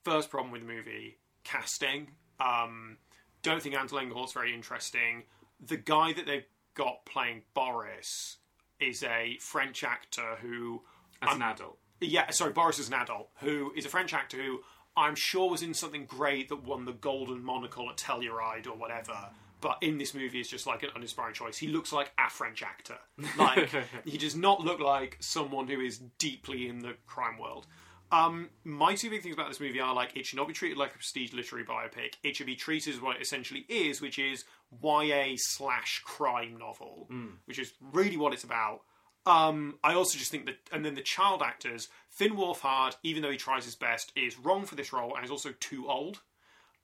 [0.03, 2.11] first problem with the movie casting.
[2.39, 2.97] Um,
[3.41, 5.23] don't think Anton Elgort's very interesting.
[5.59, 8.37] The guy that they've got playing Boris
[8.79, 10.81] is a French actor who
[11.29, 11.77] As an adult.
[11.99, 14.59] yeah, sorry, Boris is an adult who is a French actor who
[14.95, 19.29] I'm sure was in something great that won the Golden Monocle at Telluride or whatever.
[19.61, 21.57] But in this movie, is just like an uninspiring choice.
[21.57, 22.97] He looks like a French actor.
[23.37, 23.69] Like
[24.05, 27.65] he does not look like someone who is deeply in the crime world.
[28.11, 30.77] Um, my two big things about this movie are like it should not be treated
[30.77, 32.15] like a prestige literary biopic.
[32.23, 34.43] It should be treated as what it essentially is, which is
[34.83, 37.07] YA slash crime novel,
[37.45, 38.81] which is really what it's about.
[39.25, 43.31] Um, I also just think that, and then the child actors, Finn Wolfhard, even though
[43.31, 46.19] he tries his best, is wrong for this role and is also too old.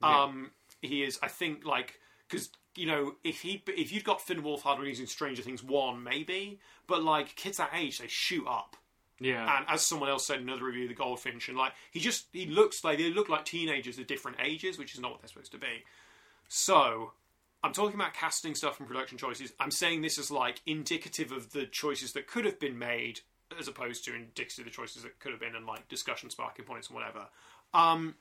[0.02, 2.00] Um, he is, I think, like
[2.30, 5.64] because you know if he if you'd got Finn Wolfhard when he's in Stranger Things
[5.64, 8.78] one, maybe, but like kids that age, they shoot up.
[9.20, 9.58] Yeah.
[9.58, 12.28] And as someone else said in another review of the Goldfinch, and like he just
[12.32, 15.28] he looks like they look like teenagers of different ages, which is not what they're
[15.28, 15.84] supposed to be.
[16.48, 17.12] So
[17.64, 19.52] I'm talking about casting stuff and production choices.
[19.60, 23.20] I'm saying this is like indicative of the choices that could have been made,
[23.60, 26.66] as opposed to indicative of the choices that could have been, and like discussion sparking
[26.66, 27.28] points and whatever.
[27.74, 28.16] Um,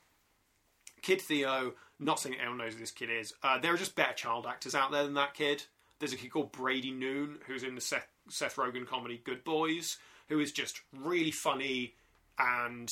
[1.01, 3.33] Kid Theo, not saying anyone knows who this kid is.
[3.41, 5.63] Uh, there are just better child actors out there than that kid.
[5.99, 9.97] There's a kid called Brady Noon who's in the Seth, Seth Rogen comedy Good Boys,
[10.27, 11.95] who is just really funny
[12.37, 12.89] and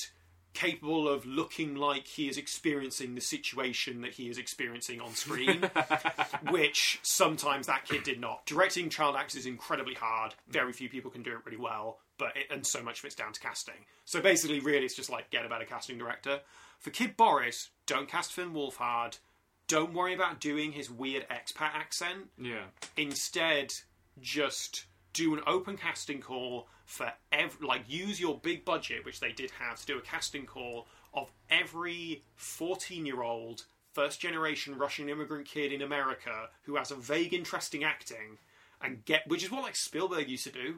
[0.57, 5.69] capable of looking like he is experiencing the situation that he is experiencing on screen,
[6.49, 8.43] which sometimes that kid did not.
[8.47, 10.33] Directing child actors is incredibly hard.
[10.49, 13.13] Very few people can do it really well, but it, and so much of it's
[13.13, 13.75] down to casting.
[14.05, 16.39] So basically, really, it's just like get a better casting director.
[16.79, 19.19] For Kid Boris, don't cast Finn Wolfhard.
[19.67, 22.63] Don't worry about doing his weird expat accent yeah.
[22.95, 23.73] instead
[24.19, 24.87] just
[25.17, 29.51] do an open casting call for every like use your big budget which they did
[29.51, 35.45] have to do a casting call of every 14 year old first generation russian immigrant
[35.45, 38.38] kid in america who has a vague interest in acting
[38.82, 40.75] and get which is what like spielberg used to do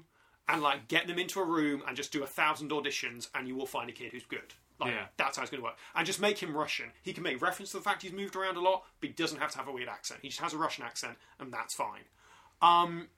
[0.48, 3.56] and like get them into a room and just do a thousand auditions and you
[3.56, 4.54] will find a kid who's good.
[4.80, 5.06] Like Yeah.
[5.16, 5.78] that's how it's going to work.
[5.94, 6.88] And just make him russian.
[7.04, 9.38] He can make reference to the fact he's moved around a lot but he doesn't
[9.40, 10.22] have to have a weird accent.
[10.24, 12.06] He just has a russian accent and that's fine.
[12.64, 13.10] Um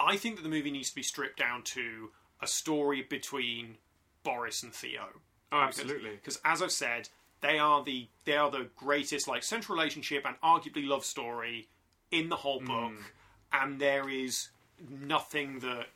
[0.00, 3.76] I think that the movie needs to be stripped down to a story between
[4.22, 5.08] Boris and Theo.
[5.50, 6.10] Oh, absolutely.
[6.10, 7.08] Because as I've said,
[7.40, 11.68] they are the they are the greatest like central relationship and arguably love story
[12.10, 12.66] in the whole hmm.
[12.66, 13.12] book,
[13.52, 14.48] and there is
[14.88, 15.86] nothing that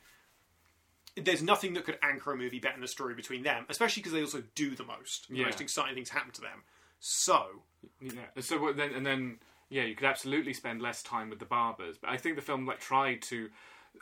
[1.15, 4.13] there's nothing that could anchor a movie better than a story between them, especially because
[4.13, 5.27] they also do the most.
[5.29, 5.45] The Yeah.
[5.45, 6.63] most exciting things happen to them.
[6.99, 7.63] So
[7.99, 8.21] Yeah.
[8.39, 9.39] So then, and then,
[9.69, 11.97] yeah, you could absolutely spend less time with the Barbours.
[11.97, 13.51] But I think the film like tried to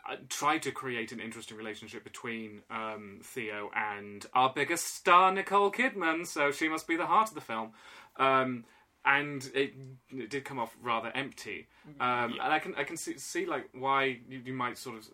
[0.10, 5.72] uh, tried to create an interesting relationship between um, Theo and our biggest star, Nicole
[5.72, 6.26] Kidman.
[6.26, 7.72] So she must be the heart of the film.
[8.18, 8.66] Um,
[9.04, 9.74] and it,
[10.12, 11.68] it did come off rather empty.
[12.00, 15.10] Um, And I can I can see, see like why you, you might sort of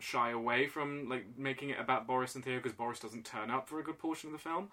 [0.00, 3.68] shy away from like making it about Boris and Theo because Boris doesn't turn up
[3.68, 4.68] for a good portion of the film.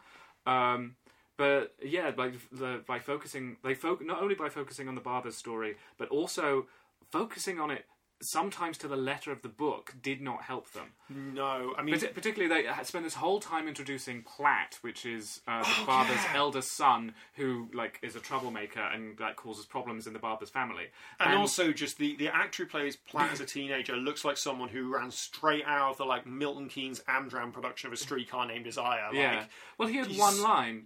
[0.45, 0.95] Um,
[1.37, 5.35] but yeah, like the, by focusing, they fo- not only by focusing on the Barbour's
[5.35, 6.67] story, but also
[7.11, 7.85] focusing on it
[8.21, 10.88] sometimes to the letter of the book did not help them.
[11.10, 15.41] no, I mean Parti- particularly, they had spent this whole time introducing Platt, which is
[15.47, 16.32] uh, the Oh, Barbour's yeah.
[16.38, 20.86] eldest son, who like is a troublemaker and like causes problems in the Barbour's family.
[21.19, 24.69] And, also, just the, the actor who plays Platt as a teenager looks like someone
[24.69, 28.63] who ran straight out of the like Milton Keynes Amdram production of A Streetcar Named
[28.63, 29.10] Desire.
[29.13, 29.43] yeah,
[29.78, 30.86] well, he had he's- one line.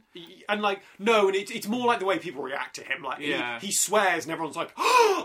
[0.49, 3.03] and like no, and it, it's more like the way people react to him.
[3.03, 3.59] Like Yeah.
[3.59, 4.71] he, he swears, and everyone's like,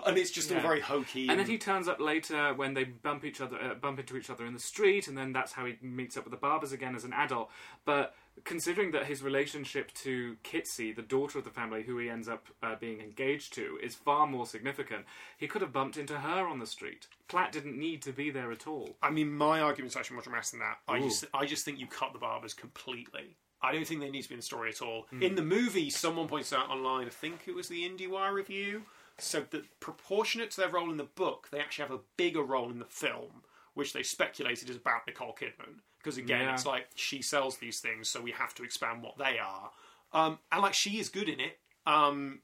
[0.06, 0.62] and it's just all Yeah.
[0.62, 1.28] very hokey.
[1.28, 4.30] And then he turns up later when they bump each other, uh, bump into each
[4.30, 6.94] other in the street, and then that's how he meets up with the Barbours again
[6.94, 7.50] as an adult.
[7.84, 12.28] But considering that his relationship to Kitsey, the daughter of the family, who he ends
[12.28, 15.04] up uh, being engaged to, is far more significant,
[15.36, 17.06] he could have bumped into her on the street.
[17.28, 18.96] Platt didn't need to be there at all.
[19.02, 20.78] I mean, my argument's actually much more massive than that.
[20.88, 21.04] I Ooh.
[21.04, 23.36] just, I just think you cut the Barbours completely.
[23.62, 25.06] I don't think they need to be in the story at all.
[25.10, 25.22] Hmm.
[25.22, 28.82] In the movie, someone points out online, I think it was the IndieWire review,
[29.18, 32.70] said that proportionate to their role in the book, they actually have a bigger role
[32.70, 33.42] in the film,
[33.74, 35.80] which they speculated is about Nicole Kidman.
[35.98, 36.54] Because again, Yeah.
[36.54, 39.70] it's like she sells these things, so we have to expand what they are.
[40.12, 41.58] Um, and like she is good in it.
[41.86, 42.40] Um,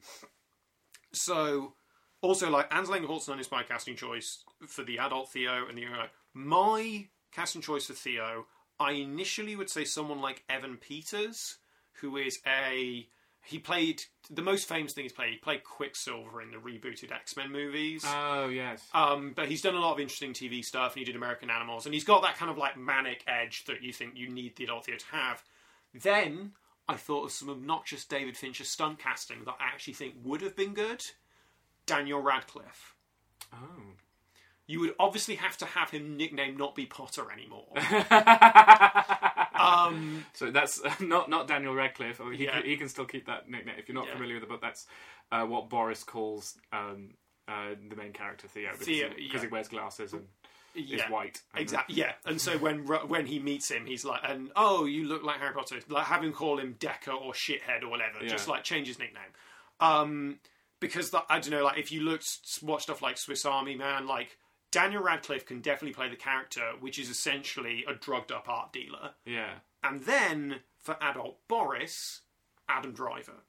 [1.12, 1.74] so
[2.20, 6.08] also like Ansel Holtzman is my casting choice for the adult Theo and the young.
[6.34, 8.46] My casting choice for Theo,
[8.78, 11.58] I initially would say someone like Evan Peters,
[11.94, 13.08] who is a
[13.44, 15.32] he played the most famous thing he's played.
[15.32, 18.04] He played Quicksilver in the rebooted X Men movies.
[18.06, 21.16] Oh yes, Um, but he's done a lot of interesting TV stuff, and he did
[21.16, 24.28] American Animals, and he's got that kind of like manic edge that you think you
[24.30, 25.42] need the adult theatre to have.
[25.94, 26.52] Then
[26.88, 30.54] I thought of some obnoxious David Fincher stunt casting that I actually think would have
[30.56, 31.04] been good.
[31.86, 32.94] Daniel Radcliffe.
[33.52, 33.82] oh,
[34.70, 37.66] You would obviously have to have him nickname not be Potter anymore.
[39.60, 42.20] Um, So that's not not Daniel Radcliffe.
[42.34, 42.62] He, Yeah.
[42.62, 43.74] he can still keep that nickname.
[43.78, 44.14] If you're not Yeah.
[44.14, 44.86] familiar with the book, that's
[45.32, 47.10] uh, what Boris calls um,
[47.46, 49.40] uh, the main character Theo because, Theo, he, yeah.
[49.40, 50.26] he wears glasses and
[50.74, 51.04] yeah.
[51.04, 51.42] is white.
[51.54, 51.96] Exactly.
[51.96, 52.12] Yeah.
[52.24, 55.52] And so when when he meets him, he's like, "And oh, you look like Harry
[55.52, 58.20] Potter." Like have him call him Decker or shithead or whatever.
[58.26, 59.22] Just like change his nickname.
[59.80, 60.38] Um,
[60.80, 61.64] because I don't know.
[61.64, 62.26] Like if you looked
[62.62, 64.38] watch stuff like Swiss Army Man, like
[64.70, 69.10] Daniel Radcliffe can definitely play the character, which is essentially a drugged up art dealer.
[69.24, 69.54] Yeah.
[69.82, 72.20] And then for adult Boris,
[72.68, 73.42] Adam Driver.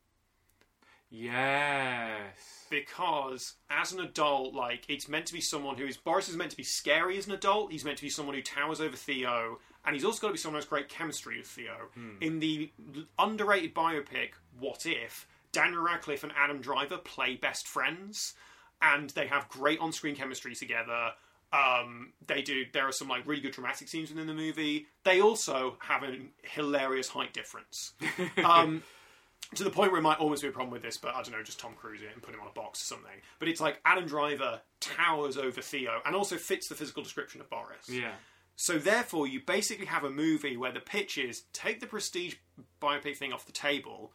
[1.14, 2.68] Yes.
[2.70, 6.52] because as an adult, like it's meant to be someone who is Boris is meant
[6.52, 7.72] to be scary as an adult.
[7.72, 10.40] He's meant to be someone who towers over Theo, and he's also got to be
[10.40, 11.76] someone who has great chemistry with Theo.
[11.94, 12.16] Hmm.
[12.22, 12.72] In the
[13.20, 15.28] underrated biopic, What If?
[15.52, 18.36] Daniel Radcliffe and Adam Driver play best friends,
[18.82, 21.12] and they have great on-screen chemistry together.
[21.54, 22.66] Um, they do.
[22.72, 24.88] There are some like really good dramatic scenes within the movie.
[25.04, 27.94] They also have a hilarious height difference.
[28.44, 28.84] Um,
[29.56, 31.32] to the point where it might almost be a problem with this, but I don't
[31.32, 33.12] know, just Tom Cruise it and put him on a box or something.
[33.40, 37.50] But it's like Adam Driver towers over Theo and also fits the physical description of
[37.50, 37.90] Boris.
[37.90, 38.12] Yeah.
[38.56, 42.36] So therefore, you basically have a movie where the pitch is take the prestige
[42.82, 44.14] biopic thing off the table.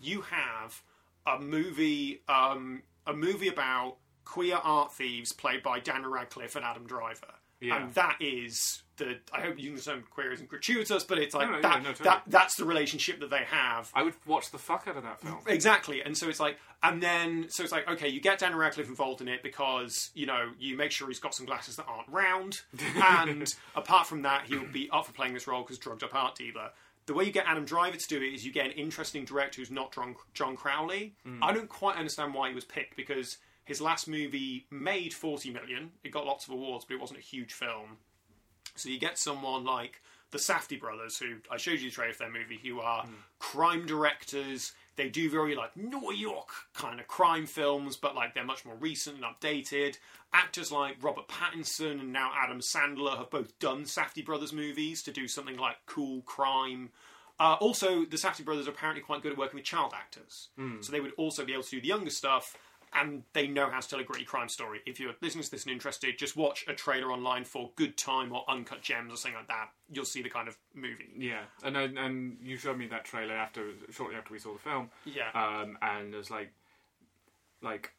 [0.00, 0.82] You have
[1.26, 3.96] a movie, um, a movie about
[4.26, 7.76] queer art thieves played by Daniel Radcliffe and Adam Driver, Yeah.
[7.82, 9.18] and that is the.
[9.32, 11.72] I hope you understand queer isn't gratuitous, but it's like No, no, that.
[11.76, 12.04] yeah, no, totally.
[12.04, 13.90] That that's the relationship that they have.
[13.94, 15.38] I would watch the fuck out of that film.
[15.46, 18.88] Exactly, and so it's like, and then so it's like, okay, you get Daniel Radcliffe
[18.88, 22.08] involved in it because you know you make sure he's got some glasses that aren't
[22.08, 22.60] round,
[23.02, 26.34] and apart from that, he'll be up for playing this role because drugged up art
[26.34, 26.70] dealer.
[27.06, 29.60] The way you get Adam Driver to do it is you get an interesting director
[29.60, 31.14] who's not John, John Crowley.
[31.22, 31.40] Hmm.
[31.40, 33.36] I don't quite understand why he was picked because
[33.66, 35.90] his last movie made forty million.
[36.02, 37.98] It got lots of awards, but it wasn't a huge film.
[38.76, 40.00] So you get someone like
[40.30, 43.06] the Safdie brothers, who I showed you the trailer for their movie, who are
[43.38, 44.72] crime directors.
[44.96, 48.76] They do very like New York kind of crime films, but like they're much more
[48.76, 49.98] recent and updated.
[50.32, 55.12] Actors like Robert Pattinson and now Adam Sandler have both done Safdie brothers movies to
[55.12, 56.90] do something like cool crime.
[57.38, 60.48] Uh, also, the Safdie brothers are apparently quite good at working with child actors,
[60.80, 62.56] so they would also be able to do the younger stuff
[62.96, 64.80] and they know how to tell a gritty crime story.
[64.86, 68.32] If you're listening to this and interested, just watch a trailer online for Good Time
[68.32, 69.68] or Uncut Gems or something like that.
[69.92, 71.10] You'll see the kind of movie.
[71.16, 74.58] Yeah, and and and you showed me that trailer after shortly after we saw the
[74.58, 75.30] film, Yeah.
[75.34, 76.52] um, and there's like,
[77.62, 77.92] like,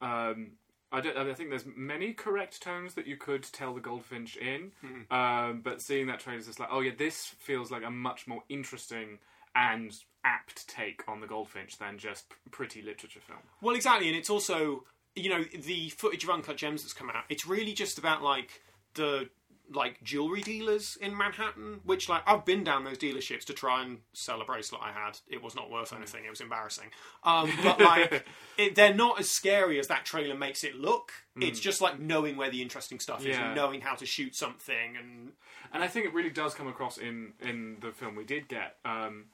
[0.00, 0.52] um,
[0.90, 1.16] I don't.
[1.16, 4.72] I think there's many correct tones that you could tell the Goldfinch in,
[5.10, 8.26] um, but seeing that trailer is just like, oh yeah, this feels like a much
[8.26, 9.18] more interesting
[9.54, 9.92] and
[10.24, 13.40] apt take on the Goldfinch than just pretty literature film.
[13.60, 14.84] Well, exactly, and it's also
[15.14, 17.24] you know the footage of Uncut Gems that's come out.
[17.28, 18.62] It's really just about like
[18.94, 19.28] the
[19.74, 23.98] like jewelry dealers in Manhattan, which like I've been down those dealerships to try and
[24.12, 25.18] sell a bracelet I had.
[25.28, 26.24] It was not worth anything.
[26.24, 26.90] It was embarrassing.
[27.24, 28.24] Um, but like
[28.58, 31.12] it, they're not as scary as that trailer makes it look.
[31.36, 34.96] It's just like knowing where the interesting stuff is and knowing how to shoot something
[34.98, 35.32] and
[35.72, 38.76] And I think it really does come across in in the film we did get
[38.84, 39.26] um,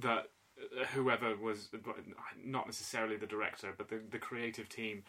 [0.00, 1.68] that uh, whoever was
[2.44, 5.04] not necessarily the director, but the the creative team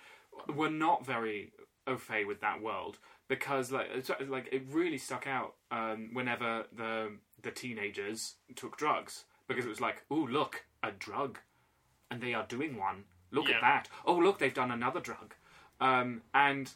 [0.53, 1.51] were not very
[1.87, 3.87] au fait with that world because like
[4.27, 7.11] like it really stuck out um, whenever the
[7.41, 11.39] the teenagers took drugs because it was like, oh look, a drug,
[12.09, 13.05] and they are doing one.
[13.31, 13.55] Look Yeah.
[13.55, 13.89] at that.
[14.05, 15.33] Oh look, they've done another drug,
[15.79, 16.71] um, and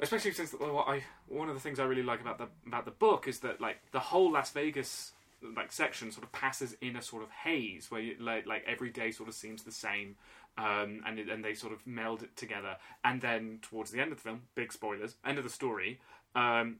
[0.00, 2.90] especially since what I one of the things I really like about the about the
[2.90, 5.12] book is that like the whole Las Vegas
[5.56, 8.90] like section sort of passes in a sort of haze where you, like like every
[8.90, 10.16] day sort of seems the same
[10.56, 12.76] um, and and they sort of meld it together.
[13.04, 16.00] And then towards the end of the film big spoilers end of the story
[16.34, 16.76] um,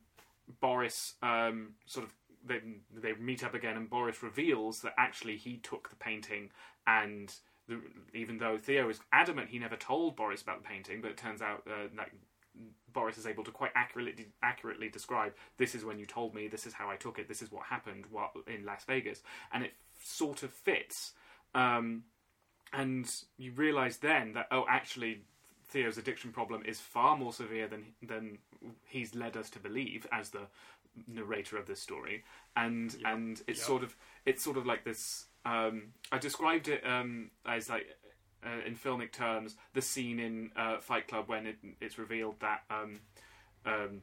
[0.61, 2.13] Boris um, sort of
[2.47, 2.61] they,
[2.95, 6.51] they meet up again and Boris reveals that actually he took the painting
[6.87, 7.35] and
[7.69, 7.81] the,
[8.13, 11.41] even though Theo is adamant he never told Boris about the painting but it turns
[11.41, 12.11] out uh, that
[12.93, 16.67] Boris is able to quite accurately accurately describe this is when you told me, this
[16.67, 19.73] is how I took it, this is what happened while in Las Vegas, and it
[20.03, 21.13] sort of fits.
[21.55, 22.05] Um,
[22.73, 25.23] and you realise then that oh, actually,
[25.69, 28.39] Theo's addiction problem is far more severe than than
[28.85, 30.47] he's led us to believe as the
[31.09, 32.25] narrator of this story,
[32.57, 33.67] and and it's Yep.
[33.67, 35.27] sort of it's sort of like this.
[35.45, 37.87] Um, I described it um, as like
[38.45, 42.63] uh, in filmic terms, the scene in uh, Fight Club when it, it's revealed that
[42.71, 43.01] um,
[43.67, 44.03] um,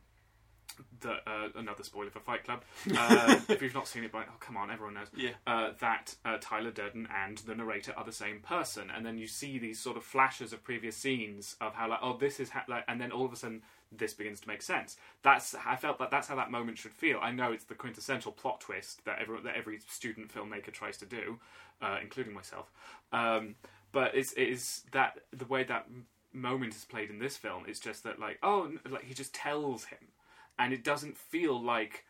[1.01, 2.63] that uh, another spoiler for Fight Club.
[2.97, 5.07] Uh, if you've not seen it, by oh come on, everyone knows.
[5.15, 5.31] Yeah.
[5.47, 9.27] Uh, that uh, Tyler Durden and the narrator are the same person, and then you
[9.27, 12.65] see these sort of flashes of previous scenes of how like oh this is ha-,
[12.67, 13.61] like, and then all of a sudden
[13.91, 14.97] this begins to make sense.
[15.23, 17.19] That's I felt that that's how that moment should feel.
[17.21, 21.05] I know it's the quintessential plot twist that every that every student filmmaker tries to
[21.05, 21.39] do,
[21.81, 22.71] uh, including myself.
[23.11, 23.55] Um,
[23.91, 25.87] but it's it is that the way that
[26.33, 27.65] moment is played in this film.
[27.67, 29.99] is just that like oh like he just tells him,
[30.57, 32.05] and it doesn't feel like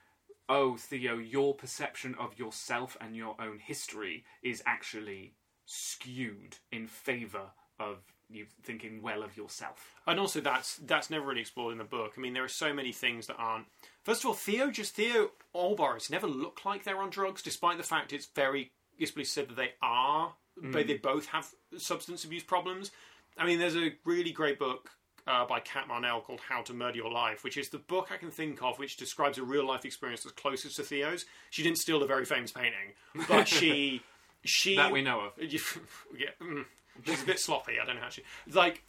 [0.50, 5.34] oh Theo, your perception of yourself and your own history is actually
[5.66, 9.96] skewed in favor of you thinking well of yourself.
[10.08, 12.14] And also, that's that's never really explored in the book.
[12.18, 13.66] I mean, there are so many things that aren't.
[14.04, 17.78] First of all, Theo, just Theo or Boris, never look like they're on drugs, despite
[17.78, 20.34] the fact it's very explicitly said that they are.
[20.58, 21.48] But they both have
[21.78, 22.92] substance abuse problems.
[23.38, 24.90] I mean, there's a really great book
[25.28, 28.18] uh, by Cat Marnell called "How to Murder Your Life," which is the book I
[28.18, 31.26] can think of which describes a real life experience that's closest to Theo's.
[31.50, 32.94] She didn't steal the very famous painting,
[33.28, 34.02] but she
[34.44, 35.34] she That we know of.
[35.40, 36.66] yeah, mm,
[37.06, 37.74] she's a bit sloppy.
[37.82, 38.84] I don't know how she like.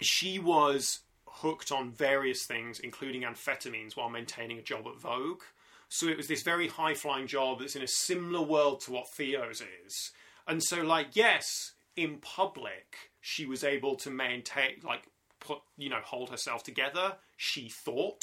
[0.00, 5.42] She was hooked on various things, including amphetamines, while maintaining a job at Vogue.
[5.88, 9.10] So it was this very high flying job that's in a similar world to what
[9.10, 10.12] Theo's is.
[10.46, 15.04] And so, like, yes, in public, she was able to maintain, like,
[15.40, 17.16] put, you know, hold herself together.
[17.36, 18.22] She thought.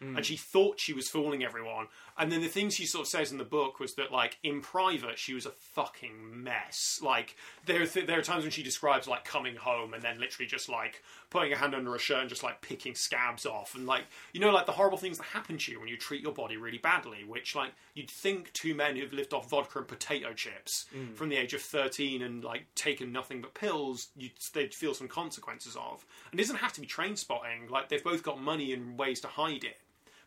[0.00, 0.16] Hmm.
[0.16, 1.88] And she thought she was fooling everyone.
[2.18, 4.60] And then the things she sort of says in the book was that, like, in
[4.60, 7.00] private, she was a fucking mess.
[7.02, 7.36] Like,
[7.66, 10.46] there are, th- there are times when she describes, like, coming home and then literally
[10.46, 13.74] just, like, putting a hand under a shirt and just, like, picking scabs off.
[13.74, 16.22] And, like, you know, like, the horrible things that happen to you when you treat
[16.22, 19.88] your body really badly, which, like, you'd think two men who've lived off vodka and
[19.88, 21.14] potato chips mm.
[21.14, 25.08] from the age of 13 and, like, taken nothing but pills, you'd, they'd feel some
[25.08, 26.04] consequences of.
[26.30, 27.70] And it doesn't have to be Trainspotting.
[27.70, 29.78] Like, they've both got money and ways to hide it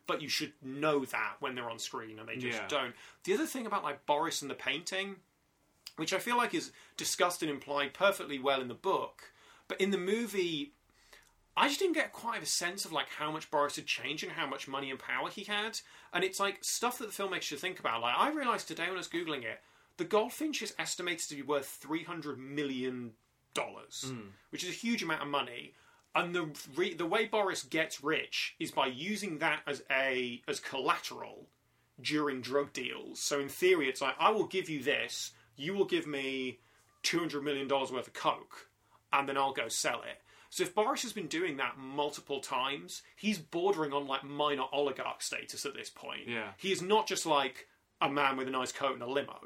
[0.07, 2.67] but you should know that when they're on screen and they just Yeah.
[2.67, 2.95] don't.
[3.23, 5.17] The other thing about like Boris and the painting,
[5.95, 9.31] which I feel like is discussed and implied perfectly well in the book,
[9.67, 10.73] but in the movie,
[11.55, 14.33] I just didn't get quite a sense of like how much Boris had changed and
[14.33, 15.79] how much money and power he had.
[16.11, 18.01] And it's like stuff that the filmmaker should think about.
[18.01, 19.61] Like I realized today when I was googling it,
[19.97, 23.11] the Goldfinch is estimated to be worth three hundred million
[23.53, 24.29] dollars, hmm.
[24.49, 25.73] which is a huge amount of money.
[26.15, 30.59] And the re- the way Boris gets rich is by using that as a as
[30.59, 31.47] collateral
[32.01, 33.19] during drug deals.
[33.19, 36.59] So in theory, it's like I will give you this, you will give me
[37.01, 38.69] two hundred million dollars worth of coke,
[39.11, 40.21] and then I'll go sell it.
[40.49, 45.23] So if Boris has been doing that multiple times, he's bordering on like minor oligarch
[45.23, 46.27] status at this point.
[46.27, 46.49] Yeah.
[46.57, 47.67] he is not just like
[47.99, 49.39] a man with a nice coat and a limo.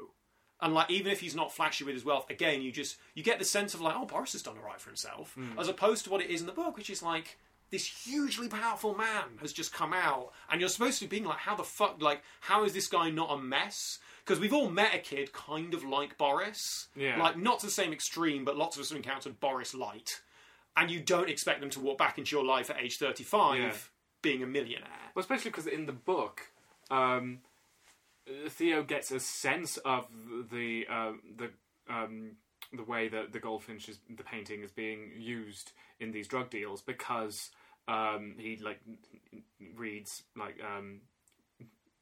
[0.60, 3.38] And like even if he's not flashy with his wealth, again you just you get
[3.38, 6.10] the sense of like, oh Boris has done all right for himself, as opposed to
[6.10, 7.38] what it is in the book, which is like
[7.70, 11.36] this hugely powerful man has just come out, and you're supposed to be being like,
[11.36, 13.98] how the fuck, like, how is this guy not a mess?
[14.24, 17.22] Because we've all met a kid kind of like Boris, Yeah.
[17.22, 20.22] like not to the same extreme, but lots of us have encountered Boris light,
[20.78, 23.72] and you don't expect them to walk back into your life at age 35 Yeah.
[24.22, 24.88] being a millionaire.
[25.14, 26.50] Well, especially because in the book,
[26.90, 27.40] um,
[28.48, 30.06] Theo gets a sense of
[30.50, 31.50] the uh, the
[31.92, 32.32] um,
[32.72, 36.82] the way that the goldfinch is the painting is being used in these drug deals
[36.82, 37.50] because
[37.86, 38.80] um, he like
[39.74, 41.00] reads like um,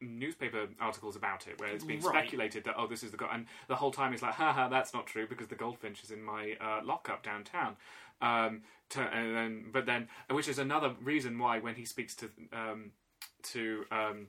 [0.01, 2.15] newspaper articles about it where it's being Right.
[2.15, 4.93] speculated that oh this is the go- and the whole time he's like haha that's
[4.93, 7.77] not true because the goldfinch is in my uh, lockup downtown
[8.21, 12.29] um, to, and then but then which is another reason why when he speaks to
[12.53, 12.91] um,
[13.43, 14.27] to um,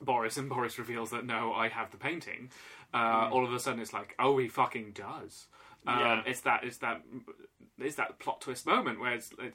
[0.00, 2.50] Boris and Boris reveals that no I have the painting.
[2.92, 5.46] Uh, all of a sudden it's like oh he fucking does.
[5.86, 6.22] Um, Yeah.
[6.26, 7.02] it's that it's that
[7.78, 9.54] it's that plot twist moment where it's like,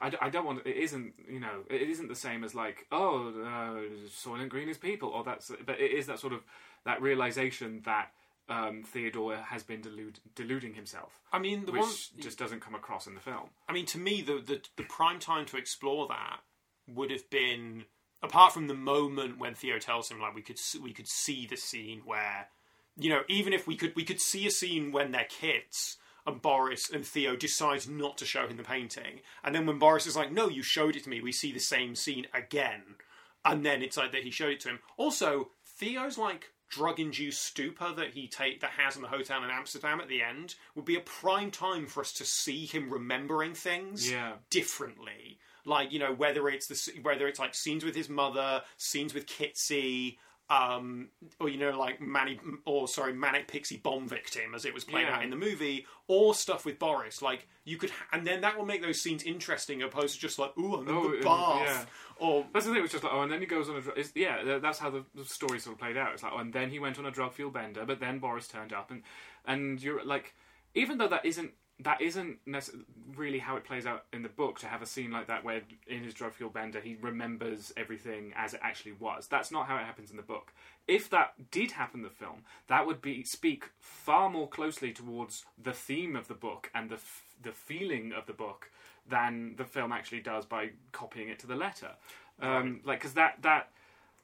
[0.00, 3.28] I, I don't want it isn't you know it isn't the same as like oh
[3.28, 6.40] uh, Soylent Green is people or that's but it is that sort of
[6.84, 8.12] that realization that
[8.48, 11.12] um, Theodore has been delude, deluding himself.
[11.32, 13.50] I mean, the which one just doesn't come across in the film.
[13.68, 16.40] I mean, to me, the, the the prime time to explore that
[16.88, 17.84] would have been
[18.22, 21.56] apart from the moment when Theo tells him, like we could we could see the
[21.56, 22.48] scene where,
[22.96, 25.96] you know, even if we could we could see a scene when they're kids
[26.26, 30.06] and Boris and Theo decides not to show him the painting, and then when Boris
[30.06, 32.96] is like, "No, you showed it to me," we see the same scene again,
[33.44, 34.80] and then it's like that he showed it to him.
[34.96, 40.00] Also, Theo's like drug-induced stupor that he take that has in the hotel in Amsterdam
[40.00, 44.08] at the end would be a prime time for us to see him remembering things
[44.08, 44.36] Yeah.
[44.50, 45.40] differently.
[45.70, 49.26] Like you know whether it's the whether it's like scenes with his mother, scenes with
[49.26, 50.16] Kitsey,
[50.50, 51.08] um,
[51.38, 55.02] or you know like Manny or sorry Manic Pixie Bomb Victim as it was played
[55.06, 55.16] Yeah.
[55.16, 57.22] out in the movie, or stuff with Boris.
[57.22, 60.56] Like you could, and then that will make those scenes interesting, opposed to just like
[60.58, 61.84] ooh I'm in Oh, the bath, yeah.
[62.26, 62.80] or That's the thing.
[62.80, 63.80] It was just like, oh, and then he goes on a.
[63.80, 66.12] Dr- yeah, that's how the, the story sort of played out.
[66.14, 68.48] It's like, oh, and then he went on a drug fuel bender, but then Boris
[68.48, 69.02] turned up, and
[69.46, 70.34] and you're like,
[70.74, 71.52] even though that isn't
[71.82, 72.38] that isn't
[73.16, 75.62] really how it plays out in the book to have a scene like that where
[75.86, 79.26] in his drug fueled bender he remembers everything as it actually was.
[79.26, 80.52] That's not how it happens in the book.
[80.86, 85.44] If that did happen in the film, that would be speak far more closely towards
[85.62, 88.70] the theme of the book and the f- the feeling of the book
[89.08, 91.92] than the film actually does by copying it to the letter.
[92.40, 93.70] Um, Like because that that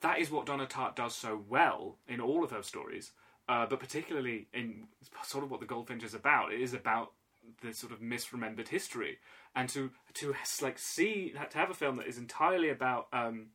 [0.01, 3.13] that is what Donna Tartt does so well in all of her stories,
[3.49, 4.89] uh, but particularly in
[5.23, 6.53] sort of what the Goldfinch is about.
[6.53, 7.13] It is about
[7.63, 9.19] the sort of misremembered history,
[9.55, 13.49] and to to like see to have a film that is entirely about um,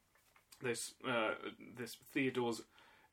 [0.62, 1.32] this uh,
[1.78, 2.62] this Theodore's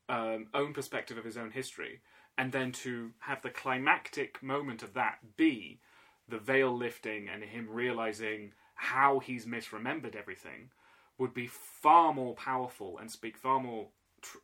[0.09, 2.01] um, own perspective of his own history,
[2.37, 5.81] and then to have the climactic moment of that be
[6.29, 10.71] the veil lifting and him realizing how he's misremembered everything
[11.19, 13.89] would be far more powerful and speak far more
[14.23, 14.39] tr-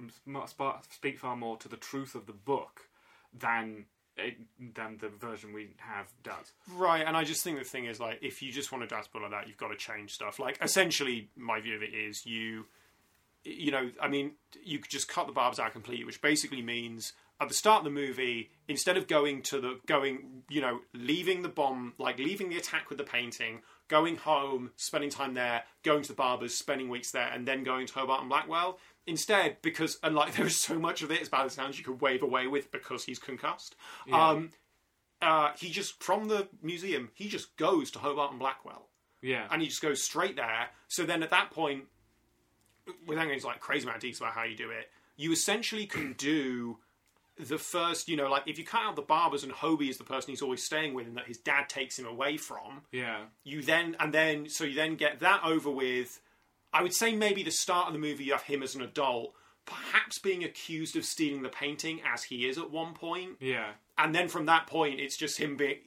[0.91, 2.89] speak far more to the truth of the book
[3.33, 3.87] than
[4.17, 4.37] it,
[4.75, 6.53] than the version we have does.
[6.73, 9.09] Right, and I just think the thing is like if you just want to dance
[9.15, 10.39] like that, you've got to change stuff.
[10.39, 12.67] Like essentially, my view of it is you,
[13.45, 17.13] you know, I mean, you could just cut the barbs out completely, which basically means
[17.41, 21.43] at the start of the movie, instead of going to the going, you know, leaving
[21.43, 26.03] the bomb, like leaving the attack with the painting, going home, spending time there, going
[26.03, 28.79] to the Barbours, spending weeks there, and then going to Hobart and Blackwell.
[29.07, 31.79] Instead, because and like there is so much of it, as bad as it sounds,
[31.79, 33.77] you could wave away with because he's concussed.
[34.13, 34.51] Um,
[35.21, 38.89] uh, he just from the museum, he just goes to Hobart and Blackwell,
[39.23, 40.69] Yeah, and he just goes straight there.
[40.89, 41.85] So then at that point,
[43.07, 45.87] without going into like crazy amount of detail about how you do it, you essentially
[45.87, 46.79] can do
[47.39, 50.05] the first, you know, like if you cut out the Barbours and Hobie is the
[50.05, 53.63] person he's always staying with and that his dad takes him away from, yeah, you
[53.63, 56.21] then and then so you then get that over with.
[56.73, 59.35] I would say maybe the start of the movie you have him as an adult,
[59.65, 64.15] perhaps being accused of stealing the painting as he is at one point yeah, and
[64.15, 65.79] then from that point, it's just him being.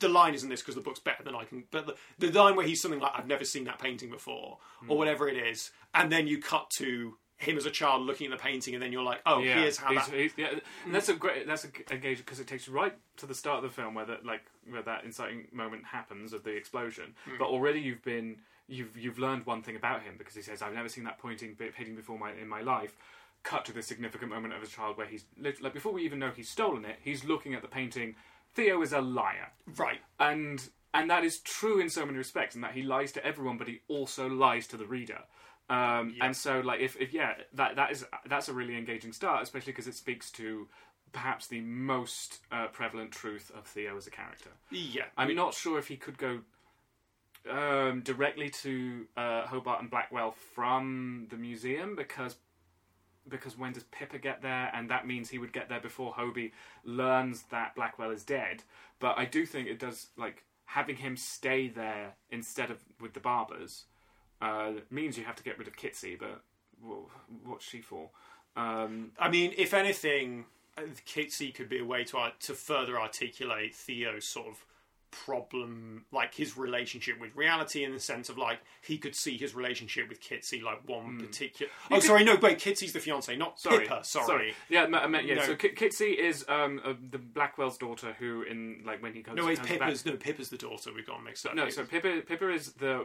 [0.00, 1.64] The line isn't this because the book's better than I can.
[1.70, 1.86] But
[2.18, 4.98] the, the line where he's something like "I've never seen that painting before" or hmm.
[4.98, 8.42] whatever it is, and then you cut to him as a child looking at the
[8.42, 9.60] painting, and then you're like, "Oh, yeah.
[9.60, 12.46] here's how He's- that." he's- yeah, and that's a great that's a engaging because it
[12.46, 15.48] takes you right to the start of the film where that like where that inciting
[15.52, 17.14] moment happens of the explosion.
[17.24, 17.36] Hmm.
[17.38, 20.74] But already you've been you've you've learned one thing about him because he says I've
[20.74, 22.96] never seen that pointing bit hitting before my in my life.
[23.42, 25.24] Cut to the significant moment of a child where he's
[25.60, 28.16] like before we even know he's stolen it, he's looking at the painting.
[28.54, 29.52] Theo is a liar.
[29.76, 30.00] Right.
[30.18, 33.58] and and that is true in so many respects, in that he lies to everyone,
[33.58, 35.24] but he also lies to the reader.
[35.68, 39.42] Um, And so, like, if, if yeah, that that is that's a really engaging start,
[39.42, 40.68] especially because it speaks to
[41.12, 44.50] perhaps the most uh, prevalent truth of Theo as a character.
[44.70, 45.04] Yeah.
[45.16, 46.40] I'm not sure if he could go
[47.50, 52.36] um, directly to uh, Hobart and Blackwell from the museum because
[53.28, 54.70] because when does Pippa get there?
[54.72, 56.52] And that means he would get there before Hobie
[56.84, 58.62] learns that Blackwell is dead.
[59.00, 63.20] But I do think it does like having him stay there instead of with the
[63.20, 63.84] Barbours
[64.40, 66.18] uh, means you have to get rid of Kitsey.
[66.18, 66.42] But
[67.44, 68.10] what's she for?
[68.56, 70.46] Um, I mean, if anything,
[70.78, 74.64] uh, Kitsey could be a way to to further articulate Theo's sort of
[75.10, 79.54] problem, like his relationship with reality, in the sense of like he could see his
[79.54, 81.70] relationship with Kitsey like one particular.
[81.90, 83.68] Oh, sorry, no, wait, Kitsey's the fiance, not Hmm.
[83.68, 84.04] Sorry, Pippa.
[84.04, 84.54] Sorry.
[84.68, 85.34] Yeah, I meant- yeah.
[85.36, 85.42] No.
[85.46, 89.36] So Ki- Kitsey is um, uh, the Blackwell's daughter, who in like when he comes.
[89.36, 90.92] No, it's comes back- No, Pippa's the daughter.
[90.94, 91.54] We've got mixed up.
[91.54, 93.04] No, so Pippa, Pippa is the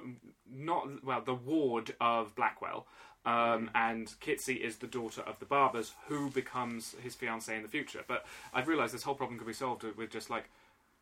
[0.50, 2.88] not well the ward of Blackwell,
[3.26, 7.70] um, and Kitsey is the daughter of the Barbours, who becomes his fiancée in the
[7.70, 8.04] future.
[8.08, 10.50] But I've realised this whole problem could be solved with just like,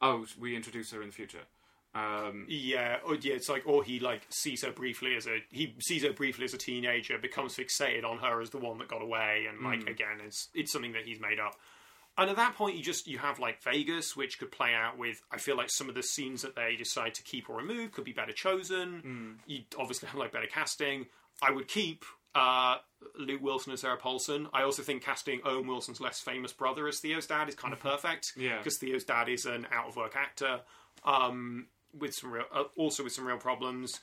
[0.02, 1.44] oh, we introduce her in the future.
[1.96, 5.76] Um, Yeah, or yeah, it's like, or he like sees her briefly as a he
[5.80, 9.02] sees her briefly as a teenager, becomes fixated on her as the one that got
[9.02, 11.56] away, and like again, it's it's something that he's made up.
[12.18, 15.22] And at that point, you just you have like Vegas, which could play out with.
[15.32, 18.04] I feel like some of the scenes that they decide to keep or remove could
[18.04, 19.38] be better chosen.
[19.48, 21.08] You obviously have like better casting.
[21.42, 22.04] I would keep
[22.36, 22.78] uh,
[23.18, 24.48] Luke Wilson as Sarah Paulson.
[24.54, 27.80] I also think casting Owen Wilson's less famous brother as Theo's dad is kind of
[27.80, 28.34] perfect.
[28.38, 28.58] Yeah.
[28.58, 30.62] because Theo's dad is an out of work actor.
[31.04, 31.68] Um,
[31.98, 34.00] with some real, uh, also with some real problems.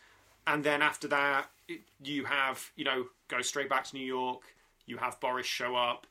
[0.47, 4.43] And then after that, it, you have you know go straight back to New York.
[4.87, 6.07] You have Boris show up.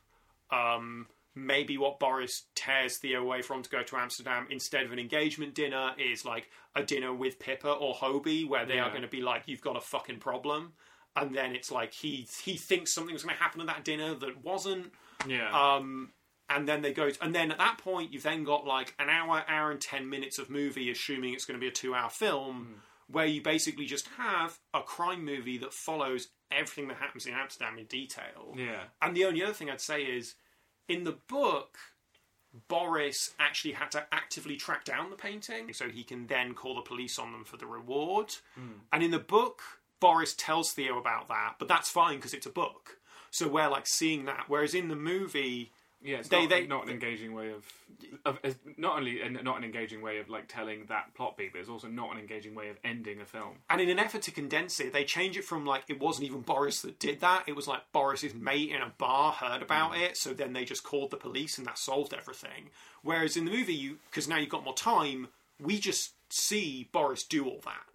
[0.50, 4.98] Um, maybe what Boris tears Theo away from to go to Amsterdam instead of an
[4.98, 9.08] engagement dinner is like a dinner with Pippa or Hobie, where they are going to
[9.08, 10.72] be like, "You've got a fucking problem,"
[11.16, 14.14] and then it's like he he thinks something was going to happen at that dinner
[14.14, 14.92] that wasn't.
[15.26, 16.12] yeah, Um,
[16.48, 19.42] and then they go, and then at that point, you've then got like an hour,
[19.48, 22.82] hour and 10 minutes of movie, assuming it's going to be a two hour film,
[23.10, 27.78] where you basically just have a crime movie that follows everything that happens in Amsterdam
[27.78, 28.54] in detail.
[28.56, 30.34] yeah, And the only other thing I'd say is
[30.88, 31.76] in the book,
[32.68, 36.80] Boris actually had to actively track down the painting so he can then call the
[36.82, 38.32] police on them for the reward.
[38.92, 39.60] And in the book,
[40.00, 42.98] Boris tells Theo about that, but that's fine because it's a book.
[43.30, 44.44] So we're like seeing that.
[44.48, 45.72] Whereas in the movie,
[46.02, 47.64] Yeah, it's They- not, they- not an engaging way of,
[48.26, 48.38] of
[48.76, 51.88] not only not an engaging way of like telling that plot beat, but it's also
[51.88, 53.56] not an engaging way of ending a film.
[53.70, 56.42] and in an effort to condense it, they change it from like it wasn't even
[56.42, 57.44] Boris that did that.
[57.48, 60.02] It was like Boris's mate in a bar heard about hmm.
[60.02, 62.70] it, so then they just called the police and that solved everything.
[63.02, 65.28] Whereas in the movie, you because now you've got more time,
[65.58, 67.86] we just see Boris do all that,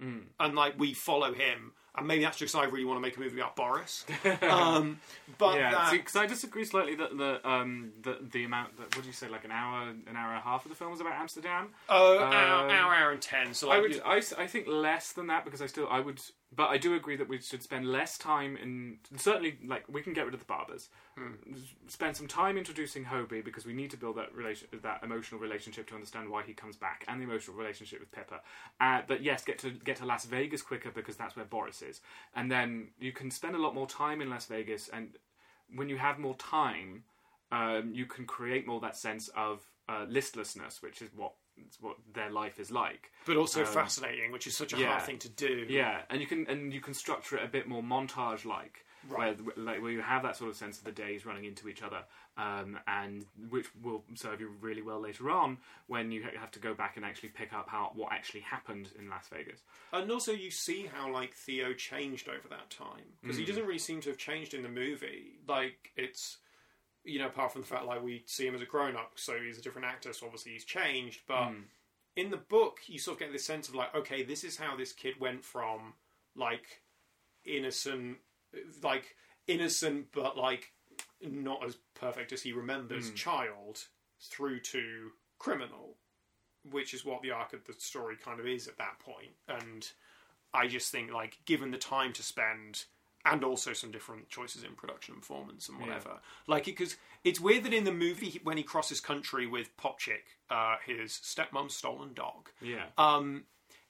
[0.00, 1.72] and like we follow him.
[1.98, 4.04] And maybe that's just I really want to make a movie about Boris.
[4.42, 5.00] um,
[5.38, 9.00] but yeah, that- because I disagree slightly that the um the the amount that what
[9.02, 11.00] do you say like an hour an hour and a half of the film is
[11.00, 11.68] about Amsterdam.
[11.88, 13.54] oh, um, hour, hour, hour and ten.
[13.54, 16.00] So like, I would you- I, I think less than that because I still I
[16.00, 16.20] would
[16.56, 20.14] but I do agree that we should spend less time in certainly like we can
[20.14, 20.88] get rid of the Barbours.
[21.86, 25.86] Spend some time introducing Hobie because we need to build that relation that emotional relationship
[25.88, 28.40] to understand why he comes back and the emotional relationship with Pippa
[28.80, 32.00] uh, but yes get to get to Las Vegas quicker because that's where Boris is.
[32.34, 35.10] And then you can spend a lot more time in Las Vegas and
[35.74, 37.04] when you have more time
[37.52, 41.34] um, you can create more that sense of uh, listlessness which is what
[41.64, 44.92] it's what their life is like but also um, fascinating, which is such a yeah.
[44.92, 45.66] hard thing to do.
[45.68, 48.84] yeah, and you can and you can structure it a bit more montage like.
[49.08, 49.40] Right.
[49.40, 51.80] Where, like, where you have that sort of sense of the days running into each
[51.80, 52.00] other,
[52.36, 56.74] um, and which will serve you really well later on when you have to go
[56.74, 59.60] back and actually pick up how what actually happened in Las Vegas.
[59.92, 63.78] And also, you see how like Theo changed over that time because he doesn't really
[63.78, 65.38] seem to have changed in the movie.
[65.46, 66.38] Like it's
[67.06, 69.34] you know, apart from the fact like we see him as a grown up, so
[69.38, 71.20] he's a different actor, so obviously he's changed.
[71.26, 71.60] But hmm.
[72.16, 74.76] in the book, you sort of get this sense of like, okay, this is how
[74.76, 75.94] this kid went from
[76.34, 76.82] like
[77.44, 78.18] innocent,
[78.82, 79.14] like
[79.46, 80.72] innocent, but like
[81.22, 83.14] not as perfect as he remembers, hmm.
[83.14, 83.84] child
[84.20, 85.96] through to criminal,
[86.70, 89.32] which is what the arc of the story kind of is at that point.
[89.48, 89.88] And
[90.52, 92.84] I just think like given the time to spend
[93.26, 96.20] and also some different choices in production and performance and whatever.
[96.46, 100.24] Like because it's weird that in the movie he- when he crosses country with Popchik,
[100.50, 103.44] uh, his stepmom's stolen dog, Yeah, um,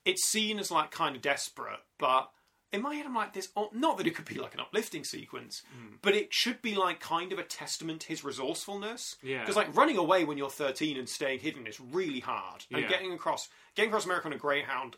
[0.05, 2.31] it's seen as like kind of desperate, but
[2.73, 3.49] in my head I'm like this.
[3.73, 5.63] Not that it could be like an uplifting sequence,
[6.03, 9.17] but it should be like kind of a testament to his resourcefulness.
[9.23, 9.41] Yeah.
[9.41, 12.89] because like running away when you're 13 and staying hidden is really hard, and Yeah.
[12.89, 14.97] getting across getting across America on a Greyhound,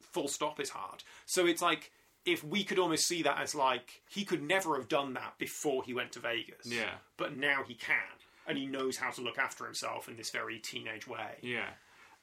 [0.00, 1.02] full stop, is hard.
[1.26, 1.92] So it's like.
[2.32, 5.82] If we could almost see that as like he could never have done that before
[5.84, 6.94] he went to Vegas, Yeah.
[7.16, 7.96] but now he can,
[8.46, 11.38] and he knows how to look after himself in this very teenage way.
[11.42, 11.70] yeah,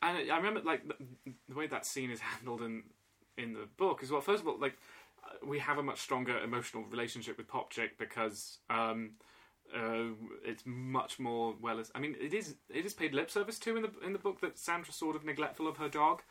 [0.01, 0.95] and I remember like the,
[1.49, 2.83] the way that scene is handled in
[3.37, 4.21] in the book as well.
[4.21, 4.77] First of all, like
[5.23, 9.11] uh, we have a much stronger emotional relationship with Popchik because um,
[9.75, 13.57] uh, it's much more well as I mean it is it is paid lip service
[13.59, 16.21] to in the in the book that Xandra's sort of neglectful of her dog.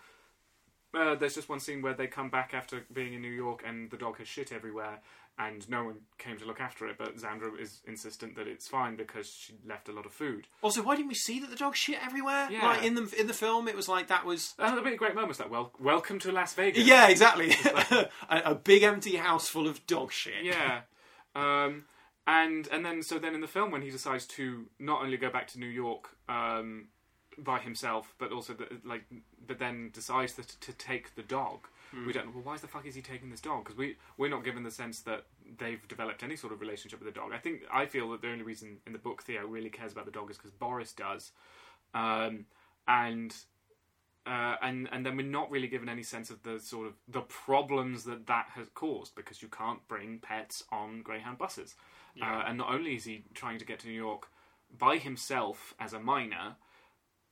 [0.97, 3.91] Uh, there's just one scene where they come back after being in New York and
[3.91, 5.01] the dog has shit everywhere
[5.39, 8.95] and no one came to look after it, but Xandra is insistent that it's fine
[8.95, 10.47] because she left a lot of food.
[10.63, 12.49] Also, why didn't we see that the dog shit everywhere?
[12.51, 12.67] Yeah.
[12.67, 14.55] Like in the in the film, it was like that was.
[14.59, 16.87] And a great moments like, well, welcome to Las Vegas.
[16.87, 17.51] Yeah, exactly.
[17.91, 20.45] a, a big empty house full of dog shit.
[20.45, 20.83] yeah.
[21.35, 21.87] Um,
[22.27, 25.31] and and then so then in the film when he decides to not only go
[25.31, 26.89] back to New York um,
[27.39, 29.05] by himself, but also the, like,
[29.47, 31.67] but then decides that, to take the dog.
[32.07, 32.33] We don't know.
[32.35, 33.65] Well, why the fuck is he taking this dog?
[33.65, 35.27] Because we we're not given the sense that
[35.59, 37.33] they've developed any sort of relationship with the dog.
[37.33, 40.05] I think I feel that the only reason in the book Theo really cares about
[40.05, 41.31] the dog is because Boris does,
[41.95, 42.47] um,
[42.89, 43.35] and
[44.27, 47.21] uh, and and then we're not really given any sense of the sort of the
[47.21, 51.77] problems that that has caused because you can't bring pets on Greyhound buses,
[52.21, 54.29] uh, and not only is he trying to get to New York
[54.77, 56.57] by himself as a minor,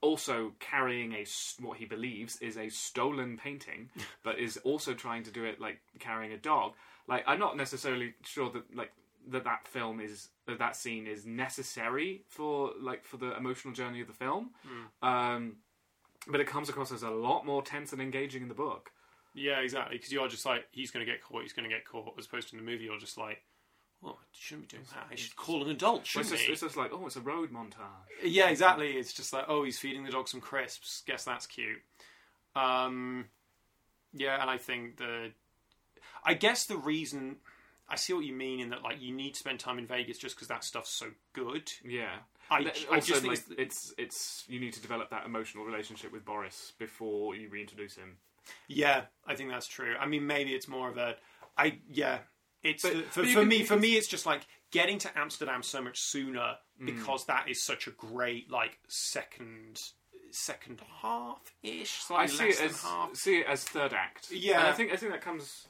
[0.02, 1.24] also carrying a
[1.60, 3.88] what he believes is a stolen painting,
[4.22, 6.74] but is also trying to do it like carrying a dog.
[7.08, 8.92] Like I'm not necessarily sure that like
[9.28, 14.00] that that film is that that scene is necessary for like for the emotional journey
[14.00, 14.50] of the film.
[15.02, 15.56] Um,
[16.28, 18.90] but it comes across as a lot more tense and engaging in the book.
[19.34, 19.96] Yeah, exactly.
[19.96, 21.42] Because you're just like, he's going to get caught.
[21.42, 22.14] He's going to get caught.
[22.18, 23.42] As opposed to in the movie, you're just like,
[24.02, 25.06] well, I shouldn't be doing that.
[25.10, 27.50] I should call an adult, It's shouldn't just, it's just like, oh, it's a road
[27.52, 27.76] montage.
[28.24, 28.90] Yeah, exactly.
[28.92, 31.02] It's just like, oh, he's feeding the dog some crisps.
[31.06, 31.80] Guess that's cute.
[32.56, 33.26] Um,
[34.12, 35.30] yeah, and I think the,
[36.24, 37.36] I guess the reason,
[37.88, 40.18] I see what you mean in that like you need to spend time in Vegas
[40.18, 41.70] just because that stuff's so good.
[41.84, 42.16] Yeah.
[42.50, 45.64] I, Th- I also, just think it's, it's it's you need to develop that emotional
[45.64, 48.16] relationship with Boris before you reintroduce him.
[48.68, 49.94] yeah, I think that's true.
[49.98, 51.14] I mean, maybe it's more of a,
[51.56, 52.18] I yeah,
[52.62, 53.62] It's But- the, for, for can- me.
[53.64, 56.86] For me, it's just like getting to Amsterdam so much sooner Mm.
[56.86, 59.80] because that is such a great like second
[60.30, 63.14] second half ish, I see it as half.
[63.14, 64.30] see it as third act.
[64.30, 64.60] Yeah.
[64.60, 65.68] and I think I think that comes.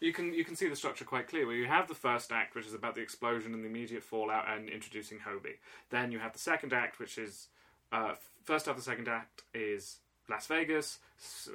[0.00, 1.46] You can you can see the structure quite clear.
[1.46, 4.46] Where you have the first act, which is about the explosion and the immediate fallout
[4.48, 5.56] and introducing Hobie.
[5.90, 7.48] Then you have the second act, which is
[7.92, 8.14] uh,
[8.44, 10.98] first half of the second act is Las Vegas.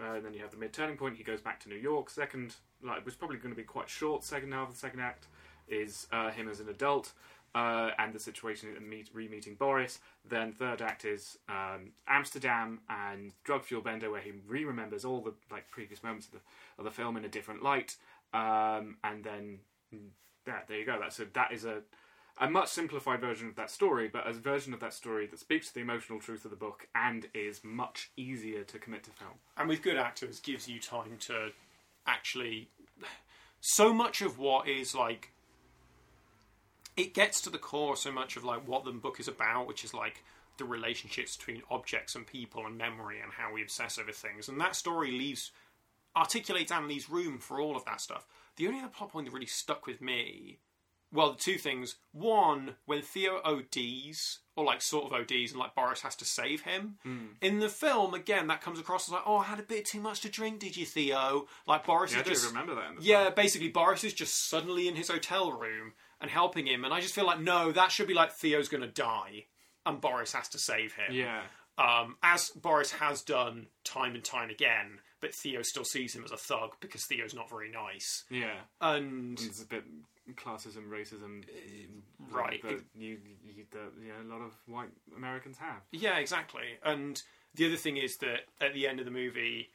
[0.01, 1.17] Uh, and then you have the mid turning point.
[1.17, 2.09] He goes back to New York.
[2.09, 4.23] Second, like, was probably going to be quite short.
[4.23, 5.27] Second half of the second act
[5.67, 7.13] is uh, him as an adult.
[7.55, 9.97] Uh, and the situation and meet, re-meeting Boris.
[10.23, 15.33] Then third act is um, Amsterdam and drug fuel bender, where he re-remembers all the
[15.49, 16.39] like previous moments of the
[16.77, 17.95] of the film in a different light.
[18.35, 19.59] Um, and then
[20.45, 20.99] yeah, there you go.
[20.99, 21.81] That's a that is a
[22.39, 25.67] a much simplified version of that story, but a version of that story that speaks
[25.69, 29.33] to the emotional truth of the book and is much easier to commit to film.
[29.57, 31.49] and with good actors gives you time to
[32.09, 32.69] actually
[33.61, 35.31] so much of what is like
[36.97, 39.83] it gets to the core so much of like what the book is about which
[39.83, 40.23] is like
[40.59, 44.47] the relationships between objects and people and memory and how we obsess over things.
[44.47, 45.51] And that story leaves
[46.15, 48.27] articulates and leaves room for all of that stuff.
[48.57, 50.59] The only other plot point that really stuck with me
[51.11, 51.95] well, the two things.
[52.11, 56.61] One, when Theo ODs, or like sort of ODs, and like Boris has to save
[56.61, 56.97] him.
[57.41, 60.01] In the film, again, that comes across as like, oh, I had a bit too
[60.01, 61.47] much to drink, did you, Theo?
[61.67, 62.47] Like Boris Yeah, I is do just.
[62.47, 63.01] remember that.
[63.01, 66.99] Yeah, basically, Boris is just suddenly in his hotel room and helping him, and I
[66.99, 69.45] just feel like, no, that should be like Theo's gonna die,
[69.85, 71.13] and Boris has to save him.
[71.13, 71.43] yeah,
[71.77, 76.31] Um, as Boris has done time and time again, but Theo still sees him as
[76.31, 78.25] a thug because Theo's not very nice.
[78.29, 78.55] yeah.
[78.81, 79.83] And It's a bit
[80.35, 82.61] classism, racism, uh, right.
[82.63, 85.81] That you, you, that yeah, a lot of white Americans have.
[85.91, 86.63] Yeah, exactly.
[86.83, 87.21] And
[87.55, 89.69] the other thing is that at the end of the movie,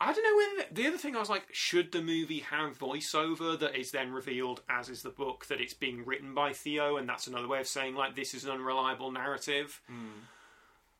[0.00, 3.58] I don't know whether the other thing I was like, should the movie have voiceover
[3.58, 7.08] that is then revealed, as is the book, that it's being written by Theo, and
[7.08, 9.80] that's another way of saying like this is an unreliable narrative.
[9.88, 10.20] Hmm.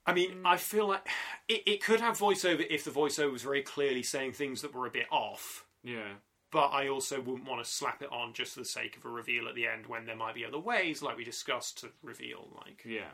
[0.05, 0.47] I mean, hmm.
[0.47, 1.07] I feel like
[1.49, 4.87] it, it could have voiceover if the voiceover was very clearly saying things that were
[4.87, 5.64] a bit off.
[5.85, 6.14] Yeah,
[6.51, 9.09] But I also wouldn't want to slap it on just for the sake of a
[9.09, 12.49] reveal at the end when there might be other ways, like we discussed, to reveal.
[12.57, 13.11] Like yeah.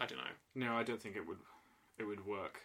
[0.00, 0.66] I don't know.
[0.66, 1.38] No, I don't think it would.
[1.98, 2.60] It would work.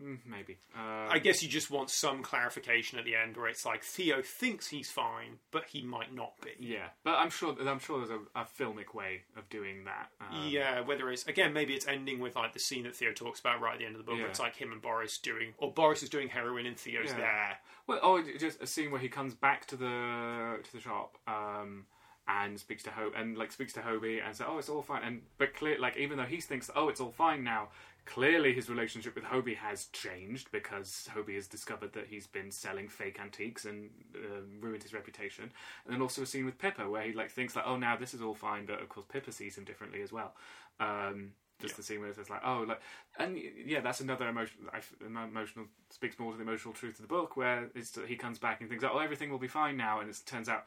[0.00, 0.58] Mm, maybe.
[0.76, 4.22] Uh, I guess you just want some clarification at the end where it's like Theo
[4.22, 6.50] thinks he's fine, but he might not be.
[6.60, 7.56] Yeah, but I'm sure.
[7.66, 10.10] I'm sure there's a, a filmic way of doing that.
[10.20, 13.40] Um, yeah, whether it's again maybe it's ending with like the scene that Theo talks
[13.40, 14.22] about right at the end of the book, Yeah.
[14.22, 17.16] where it's like him and Boris doing, or Boris is doing heroin and Theo's Yeah.
[17.16, 17.58] there.
[17.88, 21.86] Well, oh, just a scene where he comes back to the to the shop um,
[22.28, 25.02] and speaks to Hope and like speaks to Hobie and says, "Oh, it's all fine."
[25.02, 27.68] And but clear, like even though he thinks, "Oh, it's all fine now,"
[28.08, 32.88] clearly his relationship with Hobie has changed because Hobie has discovered that he's been selling
[32.88, 35.52] fake antiques and uh, ruined his reputation.
[35.84, 38.14] And then also a scene with Pippa where he like thinks like, "Oh, now this
[38.14, 40.34] is all fine," but of course Pippa sees him differently as well.
[40.80, 41.76] Um, just Yeah.
[41.76, 42.80] the scene where it's like, oh, like,
[43.18, 44.68] and yeah, that's another emotion.
[45.04, 48.38] Emotional speaks more to the emotional truth of the book, where it's that he comes
[48.38, 50.66] back and thinks, oh, everything will be fine now, and it turns out,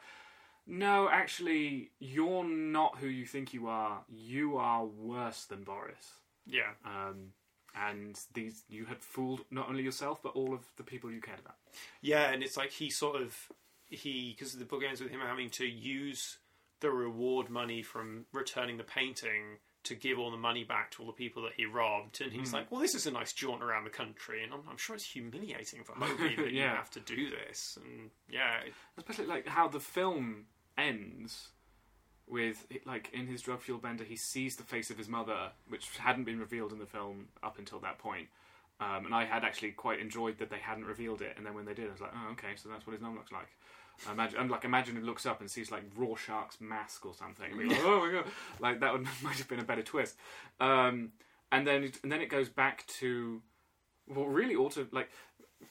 [0.66, 4.04] no, actually, you're not who you think you are.
[4.08, 6.21] You are worse than Boris.
[6.46, 7.32] Yeah, Um,
[7.74, 11.40] and these, you had fooled not only yourself but all of the people you cared
[11.40, 11.56] about.
[12.00, 13.36] yeah, and it's like he sort of
[13.88, 16.38] he because the book ends with him having to use
[16.80, 21.06] the reward money from returning the painting to give all the money back to all
[21.06, 23.84] the people that he robbed, and he's like, "Well, this is a nice jaunt around
[23.84, 27.30] the country," and I'm, I'm sure it's humiliating for Hobie that you have to do
[27.30, 28.60] this, and yeah,
[28.96, 30.44] especially like how the film
[30.78, 31.48] ends
[32.28, 35.88] with like in his drug fuel bender he sees the face of his mother which
[35.98, 38.28] hadn't been revealed in the film up until that point.
[38.80, 41.64] Um, and I had actually quite enjoyed that they hadn't revealed it and then when
[41.64, 43.48] they did I was like oh okay so that's what his mum looks like.
[44.08, 47.52] I imagine I'm like imagine he looks up and sees like Rorschach's mask or something
[47.52, 48.30] and like, oh my god.
[48.60, 50.16] Like that would might have been a better twist.
[50.60, 51.12] Um,
[51.50, 53.42] and then and then it goes back to
[54.06, 55.10] what really ought to like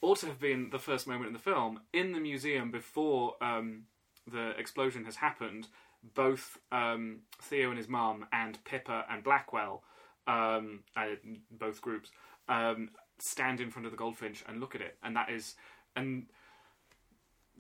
[0.02, 1.82] ought to have been the first moment in the film.
[1.92, 3.84] In the museum before um,
[4.32, 5.68] the explosion has happened.
[6.04, 9.84] Both um, Theo and his mum and Pippa and Blackwell,
[10.28, 11.16] um, uh,
[11.52, 12.10] both groups,
[12.50, 12.90] um,
[13.20, 15.56] stand in front of the goldfinch and look at it, and that is
[15.96, 16.26] and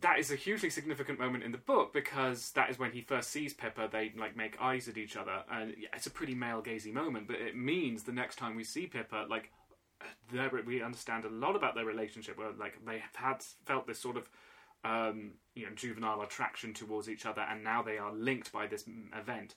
[0.02, 3.30] that is a hugely significant moment in the book because that is when he first
[3.30, 3.88] sees Pippa.
[3.92, 7.28] They like make eyes at each other, and it's a pretty male gazy moment.
[7.28, 9.52] But it means the next time we see Pippa, like
[10.32, 12.38] their, we understand a lot about their relationship.
[12.38, 14.30] Where like they have had felt this sort of
[14.84, 18.86] um, you know juvenile attraction towards each other, and now they are linked by this
[19.18, 19.56] event.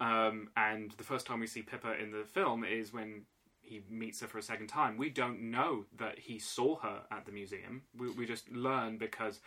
[0.00, 3.22] Um, and the first time we see Pippa in the film is when
[3.62, 4.96] he meets her for a second time.
[4.96, 7.82] We don't know that he saw her at the museum.
[7.96, 9.40] We, we just learn because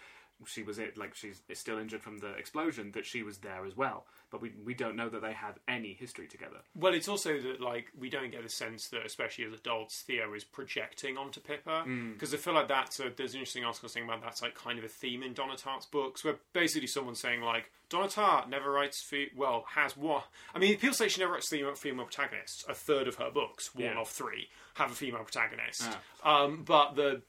[0.45, 3.75] she was it, like she's still injured from the explosion, that she was there as
[3.75, 4.05] well.
[4.31, 6.57] But we we don't know that they have any history together.
[6.75, 10.33] Well, it's also that like we don't get the sense that, especially as adults, Theo
[10.33, 11.83] is projecting onto Pippa
[12.13, 14.77] because I feel like that's a, there's an interesting article saying about that's like kind
[14.79, 18.71] of a theme in Donna Tartt's books, where basically someone's saying like Donna Tartt never
[18.71, 22.63] writes fe- well has what I mean people say she never writes female, female protagonists.
[22.69, 23.99] A third of her books, one Yeah.
[23.99, 25.83] of three, have a female protagonist.
[26.23, 26.43] Ah.
[26.43, 27.23] Um, but the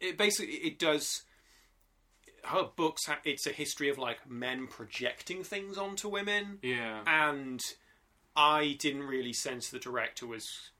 [0.00, 1.22] it basically it does
[2.46, 7.62] her books ha- it's a history of like men projecting things onto women Yeah, and
[8.34, 10.70] I didn't really sense the director was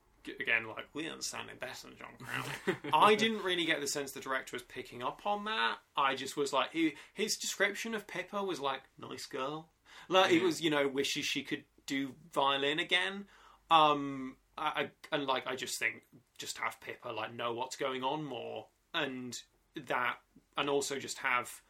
[0.40, 2.78] again like we understand it better than John Crowley.
[2.92, 5.76] I didn't really get the sense the director was picking up on that.
[5.96, 9.68] I just was like he, his description of Pippa was like nice girl,
[10.08, 13.26] like it was you know wishes she could do violin again.
[13.70, 16.02] Um, I, I and like I just think
[16.38, 19.40] just have Pippa like know what's going on more and
[19.86, 20.16] that
[20.56, 21.60] and also just have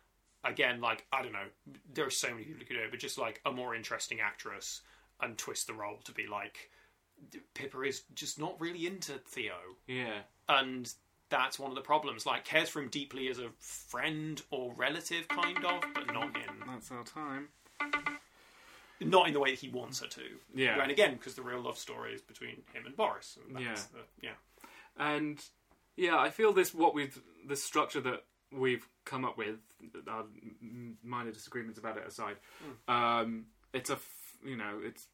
[0.44, 1.48] again like I don't know
[1.92, 4.20] there are so many people who could do it but just like a more interesting
[4.20, 4.82] actress
[5.20, 6.70] and twist the role to be like
[7.54, 9.54] Pippa is just not really into Theo
[9.86, 10.92] yeah, and
[11.30, 15.26] that's one of the problems like cares for him deeply as a friend or relative
[15.28, 17.48] kind of but not in that's our time.
[19.00, 20.22] not in the way that he wants her to
[20.54, 20.80] Yeah.
[20.80, 24.00] and again because the real love story is between him and Boris and that's Yeah.
[24.20, 24.34] the, yeah
[25.12, 25.42] And
[25.97, 29.57] yeah, I feel this what we've the structure that we've come up with,
[30.09, 30.24] our
[31.03, 32.36] minor disagreements about it aside,
[32.88, 35.07] um, it's a f- you know it's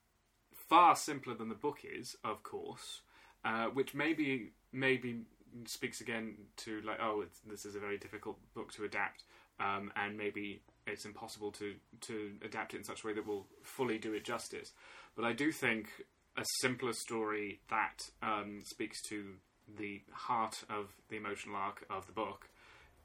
[0.69, 3.03] far simpler than the book is, of course,
[3.45, 5.23] uh, which maybe maybe
[5.67, 9.25] speaks again to like oh it's, this is a very difficult book to adapt,
[9.61, 13.47] um, and maybe it's impossible to to adapt it in such a way that will
[13.63, 14.73] fully do it justice.
[15.15, 15.89] But I do think
[16.37, 19.35] a simpler story that um, speaks to
[19.79, 22.49] the heart of the emotional arc of the book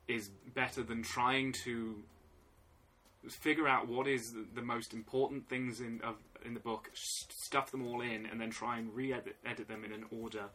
[0.08, 2.04] is better than trying to
[3.30, 7.86] figure out what is the- most important things in of, in the book, stuff them
[7.86, 10.46] all in, and then try and re-edit edit them in an order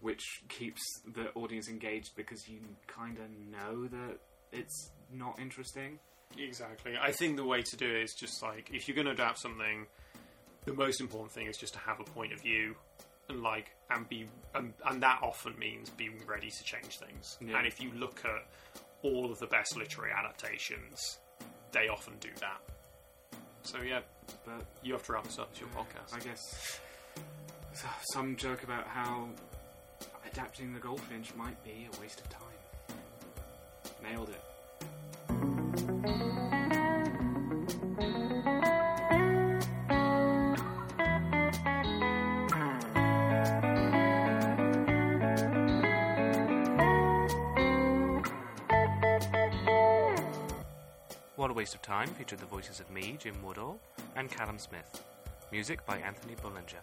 [0.00, 0.82] which keeps
[1.14, 4.18] the audience engaged because you kind of know that
[4.50, 5.98] it's not interesting.
[6.38, 6.94] Exactly.
[7.00, 9.38] I think the way to do it is just like if you're going to adapt
[9.38, 9.86] something,
[10.64, 12.74] the most important thing is just to have a point of view
[13.28, 17.38] and like and be and, and that often means being ready to change things.
[17.40, 17.58] Yeah.
[17.58, 18.46] And if you look at
[19.02, 21.18] all of the best literary adaptations,
[21.72, 22.60] they often do that.
[23.62, 24.00] So yeah,
[24.44, 25.48] But you have to wrap this up.
[25.52, 26.14] It's your podcast.
[26.14, 26.80] I guess
[28.12, 29.28] some joke about how
[30.30, 32.42] adapting the Goldfinch might be a waste of time.
[34.02, 34.42] Nailed it.
[51.52, 53.78] A Waste of Time featured the voices of me, Jim Woodall,
[54.16, 55.04] and Callum Smith.
[55.50, 56.80] Music by Anthony Bullinger.